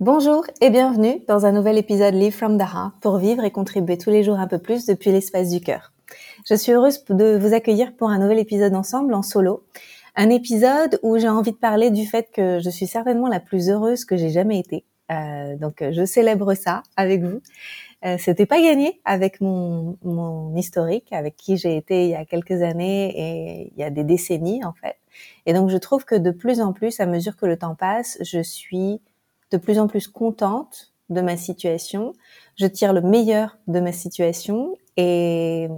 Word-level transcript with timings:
Bonjour 0.00 0.44
et 0.60 0.70
bienvenue 0.70 1.22
dans 1.28 1.46
un 1.46 1.52
nouvel 1.52 1.78
épisode 1.78 2.14
Live 2.14 2.34
from 2.34 2.58
the 2.58 2.62
Heart 2.62 2.94
pour 3.00 3.18
vivre 3.18 3.44
et 3.44 3.52
contribuer 3.52 3.96
tous 3.96 4.10
les 4.10 4.24
jours 4.24 4.40
un 4.40 4.48
peu 4.48 4.58
plus 4.58 4.86
depuis 4.86 5.12
l'espace 5.12 5.50
du 5.50 5.60
cœur. 5.60 5.92
Je 6.50 6.56
suis 6.56 6.72
heureuse 6.72 7.04
de 7.10 7.36
vous 7.36 7.54
accueillir 7.54 7.94
pour 7.94 8.10
un 8.10 8.18
nouvel 8.18 8.40
épisode 8.40 8.74
ensemble 8.74 9.14
en 9.14 9.22
solo. 9.22 9.64
Un 10.16 10.30
épisode 10.30 10.98
où 11.04 11.16
j'ai 11.16 11.28
envie 11.28 11.52
de 11.52 11.56
parler 11.56 11.92
du 11.92 12.06
fait 12.06 12.28
que 12.32 12.58
je 12.58 12.70
suis 12.70 12.88
certainement 12.88 13.28
la 13.28 13.38
plus 13.38 13.70
heureuse 13.70 14.04
que 14.04 14.16
j'ai 14.16 14.30
jamais 14.30 14.58
été. 14.58 14.84
Euh, 15.12 15.54
donc 15.56 15.84
je 15.88 16.04
célèbre 16.04 16.54
ça 16.54 16.82
avec 16.96 17.22
vous. 17.22 17.40
Euh, 18.04 18.16
C'était 18.18 18.46
pas 18.46 18.60
gagné 18.60 19.00
avec 19.04 19.40
mon, 19.40 19.96
mon 20.02 20.56
historique, 20.56 21.12
avec 21.12 21.36
qui 21.36 21.56
j'ai 21.56 21.76
été 21.76 22.06
il 22.06 22.10
y 22.10 22.16
a 22.16 22.24
quelques 22.24 22.62
années 22.62 23.12
et 23.14 23.72
il 23.72 23.80
y 23.80 23.84
a 23.84 23.90
des 23.90 24.02
décennies 24.02 24.64
en 24.64 24.72
fait. 24.72 24.96
Et 25.46 25.52
donc 25.52 25.70
je 25.70 25.76
trouve 25.76 26.04
que 26.04 26.16
de 26.16 26.32
plus 26.32 26.60
en 26.60 26.72
plus, 26.72 26.98
à 26.98 27.06
mesure 27.06 27.36
que 27.36 27.46
le 27.46 27.56
temps 27.56 27.76
passe, 27.76 28.18
je 28.22 28.42
suis 28.42 29.00
de 29.50 29.56
plus 29.56 29.78
en 29.78 29.86
plus 29.86 30.08
contente 30.08 30.92
de 31.10 31.20
ma 31.20 31.36
situation. 31.36 32.12
Je 32.56 32.66
tire 32.66 32.92
le 32.92 33.00
meilleur 33.00 33.58
de 33.66 33.80
ma 33.80 33.92
situation 33.92 34.76
et 34.96 35.68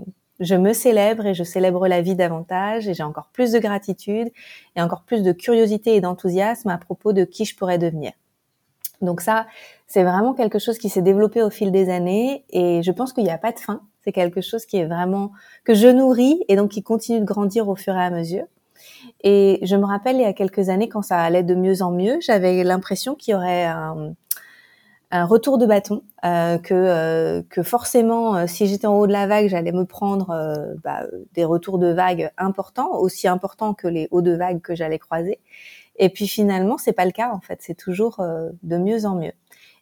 je 0.41 0.55
me 0.55 0.73
célèbre 0.73 1.27
et 1.27 1.35
je 1.35 1.45
célèbre 1.45 1.89
la 1.89 2.03
vie 2.03 2.15
davantage 2.15 2.89
et 2.89 2.95
j'ai 2.95 3.03
encore 3.03 3.31
plus 3.33 3.53
de 3.53 3.59
gratitude 3.59 4.29
et 4.77 4.83
encore 4.83 5.03
plus 5.03 5.23
de 5.23 5.33
curiosité 5.33 5.97
et 5.97 6.01
d'enthousiasme 6.01 6.69
à 6.69 6.79
propos 6.79 7.13
de 7.13 7.25
qui 7.25 7.45
je 7.45 7.57
pourrais 7.57 7.79
devenir. 7.79 8.13
Donc 9.03 9.21
ça, 9.21 9.47
c'est 9.87 10.03
vraiment 10.03 10.35
quelque 10.35 10.59
chose 10.59 10.79
qui 10.79 10.89
s'est 10.89 11.03
développé 11.03 11.43
au 11.43 11.51
fil 11.51 11.71
des 11.71 11.91
années 11.91 12.45
et 12.51 12.83
je 12.83 12.91
pense 12.93 13.13
qu'il 13.13 13.25
n'y 13.25 13.31
a 13.31 13.39
pas 13.39 13.53
de 13.53 13.59
fin. 13.59 13.83
C'est 14.03 14.13
quelque 14.13 14.41
chose 14.41 14.67
qui 14.67 14.77
est 14.79 14.87
vraiment 14.87 15.33
que 15.65 15.75
je 15.75 15.89
nourris 15.89 16.45
et 16.49 16.57
donc 16.57 16.71
qui 16.71 16.83
continue 16.83 17.21
de 17.21 17.25
grandir 17.25 17.69
au 17.69 17.77
fur 17.77 17.95
et 17.95 18.03
à 18.03 18.11
mesure. 18.11 18.47
Et 19.23 19.61
je 19.63 19.77
me 19.77 19.85
rappelle 19.85 20.17
il 20.17 20.23
y 20.23 20.27
a 20.27 20.33
quelques 20.33 20.69
années, 20.69 20.89
quand 20.89 21.03
ça 21.03 21.21
allait 21.21 21.43
de 21.43 21.55
mieux 21.55 21.83
en 21.83 21.91
mieux, 21.91 22.19
j'avais 22.21 22.65
l'impression 22.65 23.15
qu'il 23.15 23.33
y 23.33 23.35
aurait 23.35 23.65
un, 23.65 24.15
un, 25.11 25.25
retour 25.25 25.59
de 25.59 25.67
bâton, 25.67 26.03
euh, 26.25 26.59
que, 26.59 26.75
euh, 26.75 27.43
que 27.49 27.63
forcément, 27.63 28.37
euh, 28.37 28.47
si 28.47 28.67
j'étais 28.67 28.87
en 28.87 28.99
haut 28.99 29.07
de 29.07 29.13
la 29.13 29.27
vague, 29.27 29.49
j'allais 29.49 29.73
me 29.73 29.85
prendre 29.85 30.31
euh, 30.31 30.75
bah, 30.83 31.05
des 31.35 31.45
retours 31.45 31.79
de 31.79 31.89
vague 31.93 32.31
importants, 32.39 32.93
aussi 32.99 33.29
importants 33.29 33.75
que 33.75 33.89
les 33.89 34.09
hauts 34.11 34.23
de 34.23 34.33
vague 34.33 34.61
que 34.61 34.75
j'allais 34.75 34.99
croiser. 34.99 35.41
Et 35.99 36.09
puis 36.09 36.29
finalement, 36.29 36.79
c'est 36.79 36.93
pas 36.93 37.05
le 37.05 37.13
cas 37.13 37.31
en 37.33 37.41
fait. 37.41 37.61
C'est 37.63 37.75
toujours 37.75 38.21
euh, 38.21 38.51
de 38.63 38.77
mieux 38.77 39.07
en 39.07 39.15
mieux. 39.15 39.33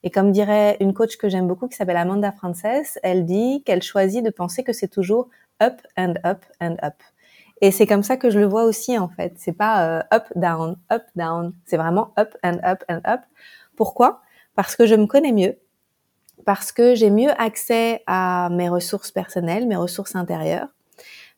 Et 0.03 0.11
comme 0.11 0.33
dirait 0.33 0.77
une 0.81 0.93
coach 0.93 1.17
que 1.17 1.29
j'aime 1.29 1.49
beaucoup 1.49 1.67
qui 1.67 1.77
s'appelle 1.77 1.97
Amanda 1.97 2.31
Frances, 2.33 2.99
elle 3.03 3.25
dit 3.25 3.63
qu'elle 3.65 3.83
choisit 3.83 4.25
de 4.25 4.31
penser 4.31 4.63
que 4.63 4.73
c'est 4.73 4.89
toujours 4.89 5.29
up 5.63 5.81
and 5.97 6.15
up 6.25 6.45
and 6.61 6.77
up. 6.83 6.95
Et 7.61 7.71
c'est 7.71 7.87
comme 7.87 8.03
ça 8.03 8.17
que 8.17 8.31
je 8.31 8.39
le 8.39 8.47
vois 8.47 8.65
aussi 8.65 8.99
en 8.99 9.09
fait. 9.09 9.35
C'est 9.37 9.53
pas 9.53 9.99
euh, 9.99 10.03
up 10.13 10.25
down 10.37 10.77
up 10.93 11.03
down. 11.17 11.53
C'est 11.65 11.77
vraiment 11.77 12.13
up 12.19 12.35
and 12.43 12.59
up 12.65 12.85
and 12.89 13.01
up. 13.07 13.21
Pourquoi? 13.77 14.21
Parce 14.55 14.77
que 14.77 14.87
je 14.87 14.95
me 14.95 15.07
connais 15.07 15.33
mieux, 15.33 15.57
parce 16.45 16.73
que 16.73 16.95
j'ai 16.95 17.11
mieux 17.11 17.31
accès 17.41 18.03
à 18.07 18.49
mes 18.53 18.69
ressources 18.69 19.11
personnelles, 19.11 19.67
mes 19.67 19.77
ressources 19.77 20.15
intérieures, 20.15 20.69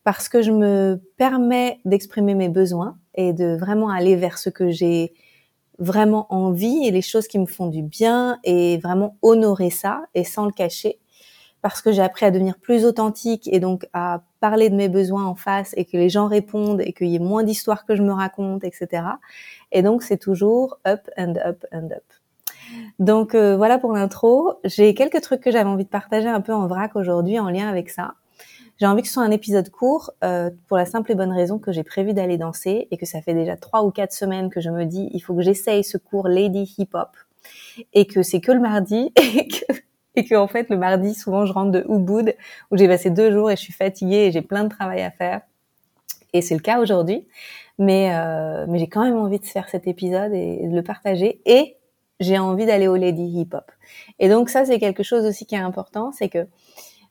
parce 0.03 0.29
que 0.29 0.41
je 0.41 0.51
me 0.51 1.01
permets 1.17 1.79
d'exprimer 1.85 2.35
mes 2.35 2.49
besoins 2.49 2.97
et 3.15 3.33
de 3.33 3.55
vraiment 3.55 3.89
aller 3.89 4.15
vers 4.15 4.37
ce 4.37 4.49
que 4.49 4.69
j'ai 4.69 5.13
vraiment 5.79 6.31
envie 6.33 6.87
et 6.87 6.91
les 6.91 7.01
choses 7.01 7.27
qui 7.27 7.39
me 7.39 7.45
font 7.45 7.67
du 7.67 7.83
bien 7.83 8.39
et 8.43 8.77
vraiment 8.77 9.17
honorer 9.21 9.69
ça 9.69 10.03
et 10.15 10.23
sans 10.23 10.45
le 10.45 10.51
cacher 10.51 10.99
parce 11.61 11.81
que 11.81 11.91
j'ai 11.91 12.01
appris 12.01 12.25
à 12.25 12.31
devenir 12.31 12.57
plus 12.57 12.85
authentique 12.85 13.49
et 13.51 13.59
donc 13.59 13.87
à 13.93 14.21
parler 14.39 14.69
de 14.69 14.75
mes 14.75 14.89
besoins 14.89 15.25
en 15.25 15.35
face 15.35 15.73
et 15.75 15.85
que 15.85 15.97
les 15.97 16.09
gens 16.09 16.27
répondent 16.27 16.81
et 16.81 16.93
qu'il 16.93 17.07
y 17.07 17.15
ait 17.15 17.19
moins 17.19 17.43
d'histoires 17.43 17.85
que 17.85 17.95
je 17.95 18.03
me 18.03 18.11
raconte, 18.11 18.63
etc. 18.63 19.03
Et 19.71 19.81
donc 19.81 20.03
c'est 20.03 20.17
toujours 20.17 20.79
up 20.87 21.09
and 21.17 21.35
up 21.43 21.65
and 21.71 21.89
up. 21.91 22.03
Donc 22.99 23.35
euh, 23.35 23.57
voilà 23.57 23.77
pour 23.77 23.93
l'intro. 23.93 24.59
J'ai 24.63 24.93
quelques 24.93 25.21
trucs 25.21 25.41
que 25.41 25.51
j'avais 25.51 25.69
envie 25.69 25.85
de 25.85 25.89
partager 25.89 26.27
un 26.27 26.41
peu 26.41 26.53
en 26.53 26.67
vrac 26.67 26.95
aujourd'hui 26.95 27.39
en 27.39 27.49
lien 27.49 27.67
avec 27.67 27.89
ça. 27.89 28.13
J'ai 28.79 28.85
envie 28.85 29.01
que 29.01 29.07
ce 29.07 29.15
soit 29.15 29.23
un 29.23 29.31
épisode 29.31 29.71
court 29.71 30.11
euh, 30.23 30.51
pour 30.67 30.77
la 30.77 30.85
simple 30.85 31.11
et 31.11 31.15
bonne 31.15 31.31
raison 31.31 31.57
que 31.57 31.71
j'ai 31.71 31.83
prévu 31.83 32.13
d'aller 32.13 32.37
danser 32.37 32.87
et 32.91 32.97
que 32.97 33.07
ça 33.07 33.21
fait 33.21 33.33
déjà 33.33 33.57
trois 33.57 33.83
ou 33.83 33.89
quatre 33.89 34.13
semaines 34.13 34.51
que 34.51 34.61
je 34.61 34.69
me 34.69 34.85
dis 34.85 35.09
il 35.13 35.19
faut 35.19 35.33
que 35.33 35.41
j'essaye 35.41 35.83
ce 35.83 35.97
cours 35.97 36.27
Lady 36.27 36.75
Hip 36.77 36.89
Hop 36.93 37.17
et 37.93 38.05
que 38.05 38.21
c'est 38.21 38.39
que 38.39 38.51
le 38.51 38.59
mardi 38.59 39.11
et 39.15 39.47
que 39.47 39.73
et 40.17 40.25
que 40.25 40.35
en 40.35 40.47
fait 40.47 40.69
le 40.69 40.77
mardi 40.77 41.13
souvent 41.13 41.45
je 41.45 41.53
rentre 41.53 41.71
de 41.71 41.85
Ubud 41.87 42.35
où 42.71 42.77
j'ai 42.77 42.87
passé 42.87 43.09
deux 43.09 43.31
jours 43.31 43.49
et 43.49 43.55
je 43.55 43.61
suis 43.61 43.71
fatiguée 43.71 44.25
et 44.25 44.31
j'ai 44.31 44.41
plein 44.41 44.63
de 44.63 44.69
travail 44.69 45.01
à 45.03 45.11
faire. 45.11 45.41
Et 46.33 46.41
c'est 46.41 46.55
le 46.55 46.59
cas 46.59 46.79
aujourd'hui. 46.79 47.25
Mais 47.77 48.11
euh, 48.13 48.65
mais 48.67 48.79
j'ai 48.79 48.87
quand 48.87 49.03
même 49.03 49.15
envie 49.17 49.39
de 49.39 49.45
faire 49.45 49.69
cet 49.69 49.87
épisode 49.87 50.33
et 50.33 50.67
de 50.67 50.75
le 50.75 50.81
partager. 50.81 51.41
Et 51.45 51.77
j'ai 52.19 52.39
envie 52.39 52.65
d'aller 52.65 52.87
au 52.87 52.95
Lady 52.95 53.23
Hip 53.23 53.49
Hop. 53.53 53.71
Et 54.17 54.27
donc 54.27 54.49
ça 54.49 54.65
c'est 54.65 54.79
quelque 54.79 55.03
chose 55.03 55.23
aussi 55.25 55.45
qui 55.45 55.55
est 55.55 55.59
important 55.59 56.11
c'est 56.11 56.29
que 56.29 56.47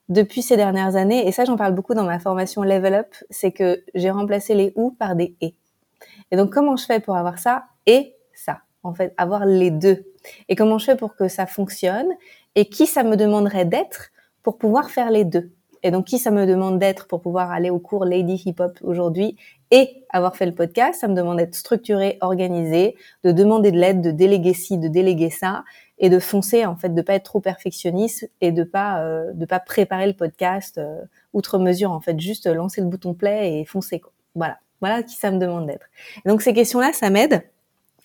depuis 0.09 0.43
ces 0.43 0.56
dernières 0.56 0.97
années 0.97 1.27
et 1.27 1.33
ça 1.33 1.45
j'en 1.45 1.56
parle 1.56 1.75
beaucoup 1.75 1.95
dans 1.95 2.05
ma 2.05 2.19
formation 2.19 2.62
Level 2.62 2.95
Up 2.95 3.15
c'est 3.31 3.53
que 3.53 3.84
j'ai 3.95 4.11
remplacé 4.11 4.55
les 4.55 4.72
ou 4.75 4.91
par 4.91 5.15
des 5.15 5.37
et. 5.41 5.55
Et 6.33 6.37
donc 6.37 6.53
comment 6.53 6.77
je 6.77 6.84
fais 6.84 6.99
pour 6.99 7.16
avoir 7.16 7.39
ça 7.39 7.66
et 7.87 8.16
ça? 8.34 8.59
En 8.83 8.95
fait 8.95 9.15
avoir 9.16 9.47
les 9.47 9.71
deux. 9.71 10.05
Et 10.49 10.56
comment 10.56 10.78
je 10.78 10.87
fais 10.87 10.97
pour 10.97 11.15
que 11.15 11.28
ça 11.28 11.47
fonctionne 11.47 12.09
et 12.56 12.65
qui 12.65 12.87
ça 12.87 13.05
me 13.05 13.17
demanderait 13.17 13.67
d'être 13.67 14.11
pour 14.43 14.59
pouvoir 14.59 14.91
faire 14.91 15.11
les 15.11 15.25
deux. 15.25 15.53
Et 15.83 15.93
donc, 15.93 16.06
qui 16.06 16.19
ça 16.19 16.33
me 16.33 16.47
demande 16.47 16.81
d'être 16.81 17.06
pour 17.06 17.21
pouvoir 17.21 17.53
aller 17.53 17.71
au 17.71 17.78
cours 17.78 18.05
Lady 18.05 18.43
Hip 18.44 18.56
Hop 18.59 18.78
aujourd'hui 18.83 19.37
et 19.71 20.05
avoir 20.11 20.34
fait 20.34 20.47
le 20.47 20.55
podcast, 20.55 21.00
ça 21.00 21.06
me 21.06 21.15
demande 21.15 21.37
d'être 21.39 21.55
structuré, 21.55 22.19
organisé, 22.21 22.97
de 23.22 23.31
demander 23.31 23.71
de 23.71 23.78
l'aide, 23.78 24.00
de 24.00 24.11
déléguer 24.11 24.55
ci, 24.55 24.78
de 24.78 24.89
déléguer 24.89 25.31
ça, 25.31 25.65
et 25.99 26.09
de 26.09 26.19
foncer 26.19 26.66
en 26.66 26.77
fait, 26.77 26.95
de 26.95 27.03
pas 27.03 27.15
être 27.15 27.25
trop 27.25 27.41
perfectionniste 27.41 28.28
et 28.41 28.53
de 28.53 28.65
pas 28.65 29.00
euh, 29.03 29.33
de 29.33 29.47
pas 29.47 29.61
préparer 29.61 30.06
le 30.06 30.12
podcast 30.12 30.78
euh, 30.78 31.03
outre 31.33 31.59
mesure 31.59 31.93
en 31.93 32.00
fait, 32.00 32.19
juste 32.19 32.47
lancer 32.47 32.81
le 32.81 32.87
bouton 32.87 33.15
play 33.15 33.61
et 33.61 33.65
foncer 33.65 34.00
quoi. 34.00 34.12
Voilà, 34.34 34.59
voilà 34.81 35.03
qui 35.03 35.15
ça 35.15 35.31
me 35.31 35.39
demande 35.39 35.66
d'être. 35.66 35.87
Donc 36.25 36.43
ces 36.43 36.53
questions-là, 36.53 36.93
ça 36.93 37.11
m'aide 37.11 37.43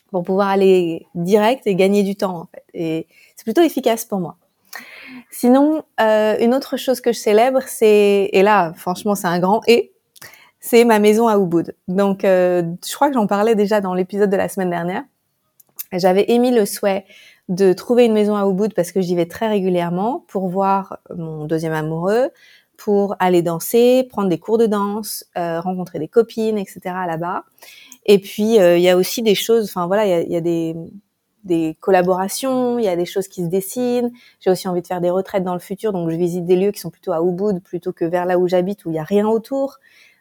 pour 0.09 0.23
pouvoir 0.23 0.49
aller 0.49 1.07
direct 1.15 1.67
et 1.67 1.75
gagner 1.75 2.03
du 2.03 2.15
temps 2.15 2.41
en 2.41 2.45
fait. 2.45 2.63
Et 2.73 3.07
c'est 3.35 3.43
plutôt 3.43 3.61
efficace 3.61 4.05
pour 4.05 4.19
moi. 4.19 4.37
Sinon, 5.31 5.83
euh, 6.01 6.35
une 6.39 6.53
autre 6.53 6.75
chose 6.75 6.99
que 6.99 7.13
je 7.13 7.17
célèbre, 7.17 7.61
c'est 7.65 8.29
et 8.33 8.43
là, 8.43 8.73
franchement, 8.75 9.15
c'est 9.15 9.27
un 9.27 9.39
grand 9.39 9.61
et, 9.65 9.93
c'est 10.59 10.85
ma 10.85 10.99
maison 10.99 11.27
à 11.27 11.37
Ubud. 11.37 11.75
Donc, 11.87 12.23
euh, 12.23 12.63
je 12.87 12.93
crois 12.93 13.07
que 13.07 13.15
j'en 13.15 13.27
parlais 13.27 13.55
déjà 13.55 13.81
dans 13.81 13.93
l'épisode 13.93 14.29
de 14.29 14.37
la 14.37 14.49
semaine 14.49 14.69
dernière. 14.69 15.03
J'avais 15.93 16.25
émis 16.29 16.51
le 16.51 16.65
souhait 16.65 17.05
de 17.49 17.73
trouver 17.73 18.05
une 18.05 18.13
maison 18.13 18.35
à 18.35 18.45
Ubud 18.45 18.73
parce 18.73 18.91
que 18.91 19.01
j'y 19.01 19.15
vais 19.15 19.25
très 19.25 19.47
régulièrement 19.47 20.23
pour 20.27 20.49
voir 20.49 20.99
mon 21.15 21.45
deuxième 21.45 21.73
amoureux, 21.73 22.29
pour 22.77 23.15
aller 23.19 23.41
danser, 23.41 24.07
prendre 24.09 24.29
des 24.29 24.37
cours 24.37 24.57
de 24.57 24.67
danse, 24.67 25.25
euh, 25.37 25.59
rencontrer 25.61 25.99
des 25.99 26.07
copines, 26.07 26.57
etc. 26.57 26.79
là-bas. 27.07 27.45
Et 28.05 28.19
puis 28.19 28.59
euh, 28.59 28.77
il 28.77 28.83
y 28.83 28.89
a 28.89 28.97
aussi 28.97 29.21
des 29.21 29.35
choses, 29.35 29.65
enfin 29.65 29.87
voilà, 29.87 30.05
il 30.05 30.09
y 30.09 30.13
a, 30.13 30.21
y 30.21 30.35
a 30.35 30.41
des, 30.41 30.75
des 31.43 31.77
collaborations, 31.79 32.79
il 32.79 32.85
y 32.85 32.87
a 32.87 32.95
des 32.95 33.05
choses 33.05 33.27
qui 33.27 33.43
se 33.43 33.47
dessinent. 33.47 34.11
J'ai 34.39 34.51
aussi 34.51 34.67
envie 34.67 34.81
de 34.81 34.87
faire 34.87 35.01
des 35.01 35.09
retraites 35.09 35.43
dans 35.43 35.53
le 35.53 35.59
futur, 35.59 35.93
donc 35.93 36.09
je 36.09 36.15
visite 36.15 36.45
des 36.45 36.55
lieux 36.55 36.71
qui 36.71 36.79
sont 36.79 36.89
plutôt 36.89 37.11
à 37.11 37.21
Ubud 37.21 37.61
plutôt 37.63 37.93
que 37.93 38.05
vers 38.05 38.25
là 38.25 38.37
où 38.37 38.47
j'habite 38.47 38.85
où 38.85 38.89
il 38.89 38.95
y 38.95 38.99
a 38.99 39.03
rien 39.03 39.27
autour. 39.27 39.77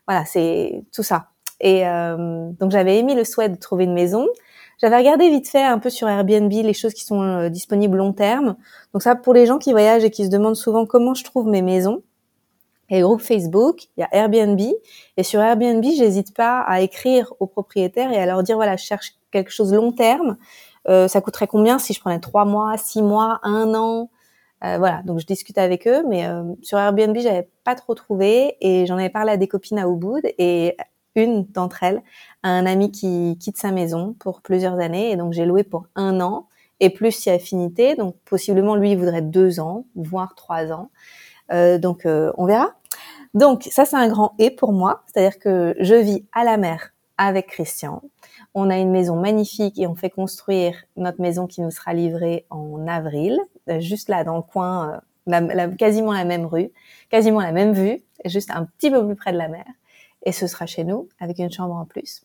Voilà, 0.07 0.25
c'est 0.25 0.85
tout 0.93 1.03
ça. 1.03 1.29
Et 1.61 1.87
euh, 1.87 2.51
donc 2.59 2.71
j'avais 2.71 2.99
émis 2.99 3.15
le 3.15 3.25
souhait 3.25 3.49
de 3.49 3.57
trouver 3.57 3.85
une 3.85 3.93
maison. 3.93 4.27
J'avais 4.81 4.97
regardé 4.97 5.29
vite 5.29 5.49
fait 5.49 5.63
un 5.63 5.79
peu 5.79 5.91
sur 5.91 6.09
Airbnb 6.09 6.51
les 6.51 6.73
choses 6.73 6.95
qui 6.95 7.05
sont 7.05 7.23
euh, 7.23 7.49
disponibles 7.51 7.99
long 7.99 8.15
terme. 8.15 8.57
Donc 8.95 9.03
ça, 9.03 9.15
pour 9.15 9.35
les 9.35 9.45
gens 9.45 9.59
qui 9.59 9.73
voyagent 9.73 10.05
et 10.05 10.11
qui 10.11 10.25
se 10.25 10.31
demandent 10.31 10.57
souvent 10.57 10.87
comment 10.87 11.13
je 11.13 11.23
trouve 11.23 11.47
mes 11.47 11.61
maisons, 11.61 12.03
il 12.89 12.95
y 12.95 12.97
a 12.97 13.01
le 13.01 13.07
groupe 13.07 13.21
Facebook, 13.21 13.85
il 13.97 14.01
y 14.01 14.03
a 14.03 14.09
Airbnb, 14.11 14.61
et 15.17 15.23
sur 15.23 15.41
Airbnb, 15.41 15.85
j'hésite 15.85 16.35
pas 16.35 16.61
à 16.61 16.81
écrire 16.81 17.33
aux 17.39 17.47
propriétaires 17.47 18.11
et 18.11 18.17
à 18.17 18.27
leur 18.27 18.43
dire 18.43 18.57
voilà, 18.57 18.77
je 18.77 18.85
cherche 18.85 19.15
quelque 19.31 19.53
chose 19.53 19.73
long 19.73 19.93
terme. 19.93 20.37
Euh, 20.91 21.09
ça 21.09 21.21
coûterait 21.21 21.47
combien 21.47 21.79
si 21.79 21.93
je 21.93 22.01
prenais 22.01 22.21
trois 22.21 22.45
mois, 22.45 22.77
six 22.77 23.03
mois, 23.03 23.39
un 23.43 23.75
an? 23.75 24.11
Euh, 24.65 24.77
Voilà, 24.79 25.03
donc 25.05 25.21
je 25.21 25.27
discute 25.27 25.57
avec 25.57 25.87
eux, 25.87 26.05
mais 26.09 26.27
euh, 26.27 26.43
sur 26.63 26.79
Airbnb, 26.79 27.17
j'avais 27.19 27.49
pas 27.65 27.75
trop 27.75 27.95
trouvé 27.95 28.57
et 28.61 28.87
j'en 28.87 28.97
avais 28.99 29.09
parlé 29.09 29.33
à 29.33 29.37
des 29.37 29.49
copines 29.49 29.79
à 29.79 29.87
Ubud 29.87 30.23
et 30.39 30.77
une 31.17 31.45
d'entre 31.47 31.83
elles 31.83 32.03
a 32.43 32.51
un 32.51 32.67
ami 32.67 32.91
qui 32.93 33.37
quitte 33.41 33.57
sa 33.57 33.73
maison 33.73 34.15
pour 34.19 34.43
plusieurs 34.43 34.79
années 34.79 35.11
et 35.11 35.17
donc 35.17 35.33
j'ai 35.33 35.45
loué 35.45 35.65
pour 35.65 35.87
un 35.97 36.21
an 36.21 36.47
et 36.79 36.91
plus 36.91 37.13
si 37.13 37.31
affinité, 37.31 37.95
donc 37.97 38.17
possiblement 38.25 38.77
lui 38.77 38.93
il 38.93 38.99
voudrait 38.99 39.23
deux 39.23 39.61
ans, 39.61 39.87
voire 39.97 40.35
trois 40.35 40.73
ans. 40.73 40.91
Euh, 41.53 41.79
donc 41.79 42.07
on 42.07 42.47
verra. 42.47 42.75
Donc 43.35 43.69
ça 43.71 43.85
c'est 43.85 43.97
un 43.97 44.09
grand 44.09 44.35
et 44.39 44.51
pour 44.51 44.73
moi, 44.73 45.03
c'est-à-dire 45.07 45.39
que 45.39 45.75
je 45.81 45.95
vis 45.95 46.27
à 46.33 46.45
la 46.45 46.57
mer 46.57 46.93
avec 47.23 47.49
Christian. 47.49 48.01
On 48.55 48.71
a 48.71 48.79
une 48.79 48.91
maison 48.91 49.15
magnifique 49.15 49.79
et 49.79 49.87
on 49.87 49.95
fait 49.95 50.09
construire 50.09 50.75
notre 50.97 51.21
maison 51.21 51.47
qui 51.47 51.61
nous 51.61 51.71
sera 51.71 51.93
livrée 51.93 52.47
en 52.49 52.89
avril, 52.89 53.39
euh, 53.69 53.79
juste 53.79 54.09
là 54.09 54.25
dans 54.25 54.37
le 54.37 54.43
coin, 54.43 55.03
euh, 55.29 55.77
quasiment 55.77 56.15
la 56.15 56.25
même 56.25 56.47
rue, 56.47 56.71
quasiment 57.11 57.41
la 57.41 57.53
même 57.53 57.75
vue, 57.75 58.03
juste 58.25 58.51
un 58.51 58.65
petit 58.65 58.91
peu 58.91 59.07
plus 59.07 59.17
près 59.17 59.33
de 59.33 59.37
la 59.37 59.49
mer. 59.49 59.67
Et 60.25 60.33
ce 60.33 60.47
sera 60.47 60.65
chez 60.65 60.83
nous 60.83 61.11
avec 61.21 61.39
une 61.39 61.53
chambre 61.53 61.75
en 61.75 61.85
plus. 61.85 62.23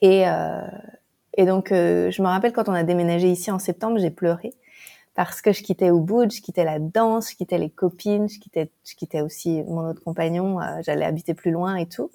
Et, 0.00 0.26
euh, 0.26 0.62
Et 1.34 1.44
donc, 1.44 1.68
je 1.68 2.22
me 2.22 2.26
rappelle 2.26 2.52
quand 2.52 2.68
on 2.68 2.74
a 2.74 2.82
déménagé 2.82 3.30
ici 3.30 3.50
en 3.50 3.58
septembre, 3.58 3.98
j'ai 3.98 4.10
pleuré 4.10 4.54
parce 5.14 5.42
que 5.42 5.52
je 5.52 5.62
quittais 5.62 5.88
Ubud, 5.88 6.32
je 6.32 6.40
quittais 6.40 6.64
la 6.64 6.78
danse, 6.78 7.30
je 7.30 7.36
quittais 7.36 7.58
les 7.58 7.70
copines, 7.70 8.28
je 8.28 8.40
quittais, 8.40 8.70
je 8.84 8.94
quittais 8.96 9.20
aussi 9.20 9.62
mon 9.68 9.88
autre 9.88 10.02
compagnon, 10.02 10.58
j'allais 10.80 11.04
habiter 11.04 11.34
plus 11.34 11.52
loin 11.52 11.76
et 11.76 11.86
tout. 11.86 12.10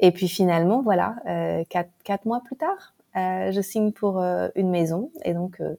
Et 0.00 0.12
puis 0.12 0.28
finalement, 0.28 0.82
voilà, 0.82 1.16
euh, 1.28 1.62
quatre, 1.68 1.90
quatre, 2.04 2.24
mois 2.24 2.40
plus 2.40 2.56
tard, 2.56 2.94
euh, 3.16 3.52
je 3.52 3.60
signe 3.60 3.92
pour 3.92 4.18
euh, 4.18 4.48
une 4.56 4.70
maison. 4.70 5.10
Et 5.24 5.34
donc, 5.34 5.60
euh, 5.60 5.74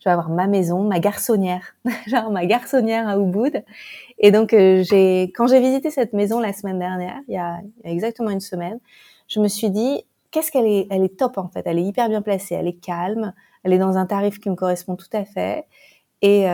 je 0.00 0.04
vais 0.04 0.10
avoir 0.10 0.28
ma 0.28 0.48
maison, 0.48 0.82
ma 0.82 0.98
garçonnière, 0.98 1.76
genre 2.08 2.30
ma 2.32 2.46
garçonnière 2.46 3.08
à 3.08 3.16
Ubud. 3.16 3.64
Et 4.18 4.32
donc, 4.32 4.52
euh, 4.52 4.82
quand 5.34 5.46
j'ai 5.46 5.60
visité 5.60 5.90
cette 5.90 6.12
maison 6.12 6.40
la 6.40 6.52
semaine 6.52 6.80
dernière, 6.80 7.20
il 7.28 7.34
y, 7.34 7.38
a, 7.38 7.60
il 7.84 7.86
y 7.86 7.90
a 7.90 7.92
exactement 7.92 8.30
une 8.30 8.40
semaine, 8.40 8.80
je 9.28 9.38
me 9.38 9.46
suis 9.46 9.70
dit, 9.70 10.04
qu'est-ce 10.32 10.50
qu'elle 10.50 10.66
est, 10.66 10.88
elle 10.90 11.04
est 11.04 11.16
top 11.16 11.38
en 11.38 11.48
fait. 11.48 11.62
Elle 11.64 11.78
est 11.78 11.84
hyper 11.84 12.08
bien 12.08 12.22
placée, 12.22 12.56
elle 12.56 12.66
est 12.66 12.80
calme, 12.80 13.32
elle 13.62 13.72
est 13.72 13.78
dans 13.78 13.96
un 13.96 14.06
tarif 14.06 14.40
qui 14.40 14.50
me 14.50 14.56
correspond 14.56 14.96
tout 14.96 15.06
à 15.12 15.24
fait. 15.24 15.66
Et 16.22 16.44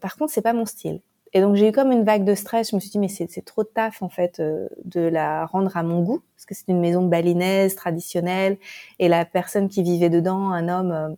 par 0.00 0.16
contre, 0.16 0.32
c'est 0.32 0.40
pas 0.40 0.54
mon 0.54 0.64
style. 0.64 1.00
Et 1.32 1.40
donc 1.40 1.54
j'ai 1.54 1.68
eu 1.68 1.72
comme 1.72 1.92
une 1.92 2.04
vague 2.04 2.24
de 2.24 2.34
stress. 2.34 2.70
Je 2.70 2.76
me 2.76 2.80
suis 2.80 2.90
dit 2.90 2.98
mais 2.98 3.08
c'est 3.08 3.44
trop 3.44 3.62
de 3.62 3.68
taf 3.68 4.02
en 4.02 4.08
fait 4.08 4.40
euh, 4.40 4.68
de 4.84 5.00
la 5.00 5.46
rendre 5.46 5.76
à 5.76 5.82
mon 5.82 6.02
goût 6.02 6.22
parce 6.34 6.46
que 6.46 6.54
c'est 6.54 6.68
une 6.68 6.80
maison 6.80 7.06
balinaise 7.06 7.76
traditionnelle 7.76 8.58
et 8.98 9.08
la 9.08 9.24
personne 9.24 9.68
qui 9.68 9.82
vivait 9.82 10.10
dedans, 10.10 10.50
un 10.50 10.68
homme 10.68 10.92
euh, 10.92 11.14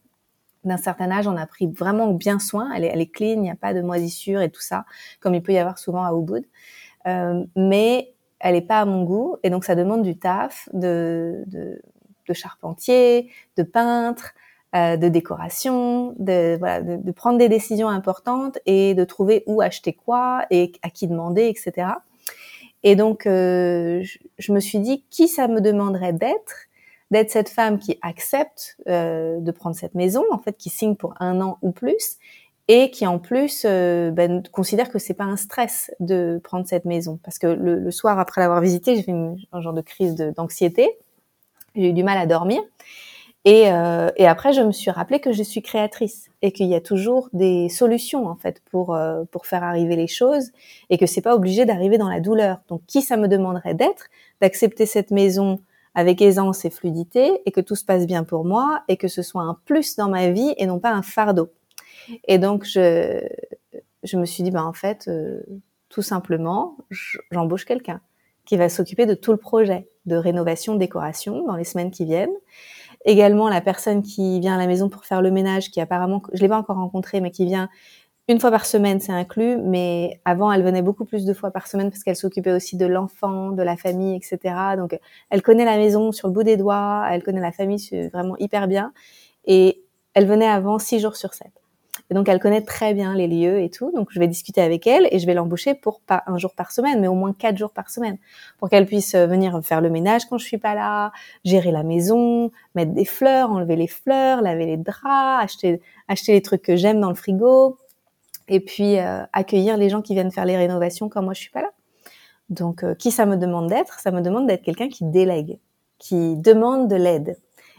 d'un 0.64 0.76
certain 0.76 1.10
âge, 1.10 1.26
en 1.26 1.36
a 1.36 1.46
pris 1.46 1.66
vraiment 1.66 2.12
bien 2.12 2.38
soin. 2.38 2.70
Elle 2.72 2.84
est, 2.84 3.06
clean, 3.06 3.32
il 3.32 3.40
n'y 3.40 3.50
a 3.50 3.56
pas 3.56 3.74
de 3.74 3.80
moisissure 3.80 4.40
et 4.42 4.50
tout 4.50 4.60
ça 4.60 4.84
comme 5.20 5.34
il 5.34 5.42
peut 5.42 5.52
y 5.52 5.58
avoir 5.58 5.78
souvent 5.78 6.04
à 6.04 6.12
Ubud. 6.12 6.44
Euh, 7.06 7.44
mais 7.56 8.14
elle 8.38 8.54
est 8.54 8.60
pas 8.60 8.80
à 8.80 8.84
mon 8.84 9.04
goût 9.04 9.36
et 9.42 9.50
donc 9.50 9.64
ça 9.64 9.74
demande 9.74 10.02
du 10.02 10.18
taf 10.18 10.68
de, 10.72 11.42
de, 11.46 11.80
de 12.28 12.34
charpentier, 12.34 13.30
de 13.56 13.62
peintre, 13.62 14.34
euh, 14.74 14.96
de 14.96 15.08
décoration, 15.08 16.14
de, 16.18 16.56
voilà, 16.58 16.80
de, 16.80 17.12
prendre 17.12 17.36
des 17.36 17.50
décisions 17.50 17.90
importantes 17.90 18.58
et 18.64 18.94
de 18.94 19.04
trouver 19.04 19.42
où 19.44 19.60
acheter 19.60 19.92
quoi 19.92 20.46
et 20.50 20.72
à 20.80 20.88
qui 20.88 21.06
demander, 21.06 21.42
etc. 21.46 21.88
Et 22.82 22.96
donc, 22.96 23.26
euh, 23.26 24.02
je, 24.38 24.52
me 24.52 24.60
suis 24.60 24.78
dit, 24.78 25.04
qui 25.10 25.28
ça 25.28 25.46
me 25.46 25.60
demanderait 25.60 26.14
d'être 26.14 26.54
D'être 27.10 27.30
cette 27.30 27.50
femme 27.50 27.78
qui 27.78 27.98
accepte 28.00 28.78
euh, 28.88 29.38
de 29.40 29.50
prendre 29.50 29.76
cette 29.76 29.94
maison, 29.94 30.24
en 30.30 30.38
fait, 30.38 30.56
qui 30.56 30.70
signe 30.70 30.96
pour 30.96 31.12
un 31.20 31.42
an 31.42 31.58
ou 31.60 31.70
plus, 31.70 32.16
et 32.68 32.90
qui 32.90 33.06
en 33.06 33.18
plus 33.18 33.66
ben, 33.66 34.42
considère 34.52 34.90
que 34.90 34.98
c'est 34.98 35.12
pas 35.12 35.24
un 35.24 35.36
stress 35.36 35.90
de 36.00 36.40
prendre 36.42 36.66
cette 36.66 36.86
maison, 36.86 37.20
parce 37.22 37.38
que 37.38 37.46
le, 37.46 37.90
soir 37.90 38.18
après 38.18 38.40
l'avoir 38.40 38.62
visité, 38.62 38.96
j'ai 38.96 39.02
fait 39.02 39.12
un 39.12 39.60
genre 39.60 39.74
de 39.74 39.82
crise 39.82 40.14
d'anxiété, 40.14 40.96
j'ai 41.74 41.90
eu 41.90 41.92
du 41.92 42.02
mal 42.02 42.16
à 42.16 42.24
dormir. 42.24 42.62
Et, 43.44 43.72
euh, 43.72 44.10
et, 44.16 44.26
après, 44.26 44.52
je 44.52 44.60
me 44.60 44.70
suis 44.70 44.90
rappelé 44.90 45.18
que 45.18 45.32
je 45.32 45.42
suis 45.42 45.62
créatrice 45.62 46.30
et 46.42 46.52
qu'il 46.52 46.68
y 46.68 46.76
a 46.76 46.80
toujours 46.80 47.28
des 47.32 47.68
solutions 47.68 48.28
en 48.28 48.36
fait 48.36 48.62
pour 48.70 48.94
euh, 48.94 49.24
pour 49.32 49.46
faire 49.46 49.64
arriver 49.64 49.96
les 49.96 50.06
choses 50.06 50.52
et 50.90 50.98
que 50.98 51.06
c'est 51.06 51.22
pas 51.22 51.34
obligé 51.34 51.64
d'arriver 51.64 51.98
dans 51.98 52.08
la 52.08 52.20
douleur. 52.20 52.60
Donc, 52.68 52.82
qui 52.86 53.02
ça 53.02 53.16
me 53.16 53.26
demanderait 53.26 53.74
d'être, 53.74 54.06
d'accepter 54.40 54.86
cette 54.86 55.10
maison 55.10 55.60
avec 55.94 56.22
aisance 56.22 56.64
et 56.64 56.70
fluidité 56.70 57.42
et 57.44 57.50
que 57.50 57.60
tout 57.60 57.74
se 57.74 57.84
passe 57.84 58.06
bien 58.06 58.22
pour 58.22 58.44
moi 58.44 58.82
et 58.88 58.96
que 58.96 59.08
ce 59.08 59.22
soit 59.22 59.42
un 59.42 59.58
plus 59.64 59.96
dans 59.96 60.08
ma 60.08 60.30
vie 60.30 60.54
et 60.56 60.66
non 60.66 60.78
pas 60.78 60.90
un 60.90 61.02
fardeau. 61.02 61.50
Et 62.28 62.38
donc, 62.38 62.64
je 62.64 63.26
je 64.02 64.16
me 64.16 64.24
suis 64.24 64.42
dit, 64.42 64.50
ben 64.50 64.64
en 64.64 64.72
fait, 64.72 65.06
euh, 65.08 65.40
tout 65.88 66.02
simplement, 66.02 66.76
j'embauche 67.30 67.64
quelqu'un 67.64 68.00
qui 68.44 68.56
va 68.56 68.68
s'occuper 68.68 69.06
de 69.06 69.14
tout 69.14 69.30
le 69.30 69.38
projet 69.38 69.88
de 70.06 70.16
rénovation, 70.16 70.74
décoration 70.74 71.44
dans 71.46 71.54
les 71.54 71.64
semaines 71.64 71.92
qui 71.92 72.04
viennent 72.04 72.34
Également, 73.04 73.48
la 73.48 73.60
personne 73.60 74.02
qui 74.02 74.40
vient 74.40 74.54
à 74.54 74.58
la 74.58 74.66
maison 74.66 74.88
pour 74.88 75.04
faire 75.04 75.22
le 75.22 75.30
ménage, 75.30 75.70
qui 75.70 75.80
apparemment, 75.80 76.22
je 76.32 76.40
l'ai 76.40 76.48
pas 76.48 76.58
encore 76.58 76.76
rencontrée, 76.76 77.20
mais 77.20 77.30
qui 77.30 77.44
vient 77.44 77.68
une 78.28 78.40
fois 78.40 78.50
par 78.50 78.66
semaine, 78.66 79.00
c'est 79.00 79.12
inclus. 79.12 79.56
Mais 79.58 80.20
avant, 80.24 80.52
elle 80.52 80.62
venait 80.62 80.82
beaucoup 80.82 81.04
plus 81.04 81.24
de 81.24 81.34
fois 81.34 81.50
par 81.50 81.66
semaine 81.66 81.90
parce 81.90 82.04
qu'elle 82.04 82.16
s'occupait 82.16 82.52
aussi 82.52 82.76
de 82.76 82.86
l'enfant, 82.86 83.50
de 83.50 83.62
la 83.62 83.76
famille, 83.76 84.16
etc. 84.16 84.54
Donc, 84.76 84.98
elle 85.30 85.42
connaît 85.42 85.64
la 85.64 85.76
maison 85.76 86.12
sur 86.12 86.28
le 86.28 86.34
bout 86.34 86.44
des 86.44 86.56
doigts, 86.56 87.04
elle 87.10 87.22
connaît 87.22 87.40
la 87.40 87.52
famille 87.52 88.08
vraiment 88.12 88.36
hyper 88.38 88.68
bien. 88.68 88.92
Et 89.46 89.82
elle 90.14 90.26
venait 90.26 90.46
avant 90.46 90.78
six 90.78 91.00
jours 91.00 91.16
sur 91.16 91.34
sept. 91.34 91.61
Et 92.12 92.14
donc, 92.14 92.28
elle 92.28 92.40
connaît 92.40 92.60
très 92.60 92.92
bien 92.92 93.14
les 93.14 93.26
lieux 93.26 93.62
et 93.62 93.70
tout. 93.70 93.90
Donc, 93.90 94.08
je 94.10 94.20
vais 94.20 94.28
discuter 94.28 94.60
avec 94.60 94.86
elle 94.86 95.08
et 95.10 95.18
je 95.18 95.24
vais 95.24 95.32
l'embaucher 95.32 95.72
pour 95.72 96.02
pas 96.02 96.22
un 96.26 96.36
jour 96.36 96.52
par 96.54 96.70
semaine, 96.70 97.00
mais 97.00 97.08
au 97.08 97.14
moins 97.14 97.32
quatre 97.32 97.56
jours 97.56 97.70
par 97.70 97.88
semaine, 97.88 98.18
pour 98.58 98.68
qu'elle 98.68 98.84
puisse 98.84 99.14
euh, 99.14 99.26
venir 99.26 99.58
faire 99.64 99.80
le 99.80 99.88
ménage 99.88 100.26
quand 100.26 100.36
je 100.36 100.44
suis 100.44 100.58
pas 100.58 100.74
là, 100.74 101.10
gérer 101.46 101.70
la 101.70 101.82
maison, 101.82 102.50
mettre 102.74 102.92
des 102.92 103.06
fleurs, 103.06 103.50
enlever 103.50 103.76
les 103.76 103.86
fleurs, 103.86 104.42
laver 104.42 104.66
les 104.66 104.76
draps, 104.76 105.42
acheter 105.42 105.80
acheter 106.06 106.32
les 106.32 106.42
trucs 106.42 106.60
que 106.60 106.76
j'aime 106.76 107.00
dans 107.00 107.08
le 107.08 107.14
frigo, 107.14 107.78
et 108.46 108.60
puis 108.60 108.98
euh, 108.98 109.22
accueillir 109.32 109.78
les 109.78 109.88
gens 109.88 110.02
qui 110.02 110.12
viennent 110.12 110.32
faire 110.32 110.44
les 110.44 110.58
rénovations 110.58 111.08
quand 111.08 111.22
moi 111.22 111.32
je 111.32 111.40
suis 111.40 111.50
pas 111.50 111.62
là. 111.62 111.70
Donc, 112.50 112.84
euh, 112.84 112.94
qui 112.94 113.10
ça 113.10 113.24
me 113.24 113.38
demande 113.38 113.70
d'être? 113.70 114.00
Ça 114.00 114.10
me 114.10 114.20
demande 114.20 114.46
d'être 114.46 114.62
quelqu'un 114.62 114.90
qui 114.90 115.04
délègue, 115.04 115.58
qui 115.98 116.36
demande 116.36 116.88
de 116.88 116.96
l'aide 116.96 117.38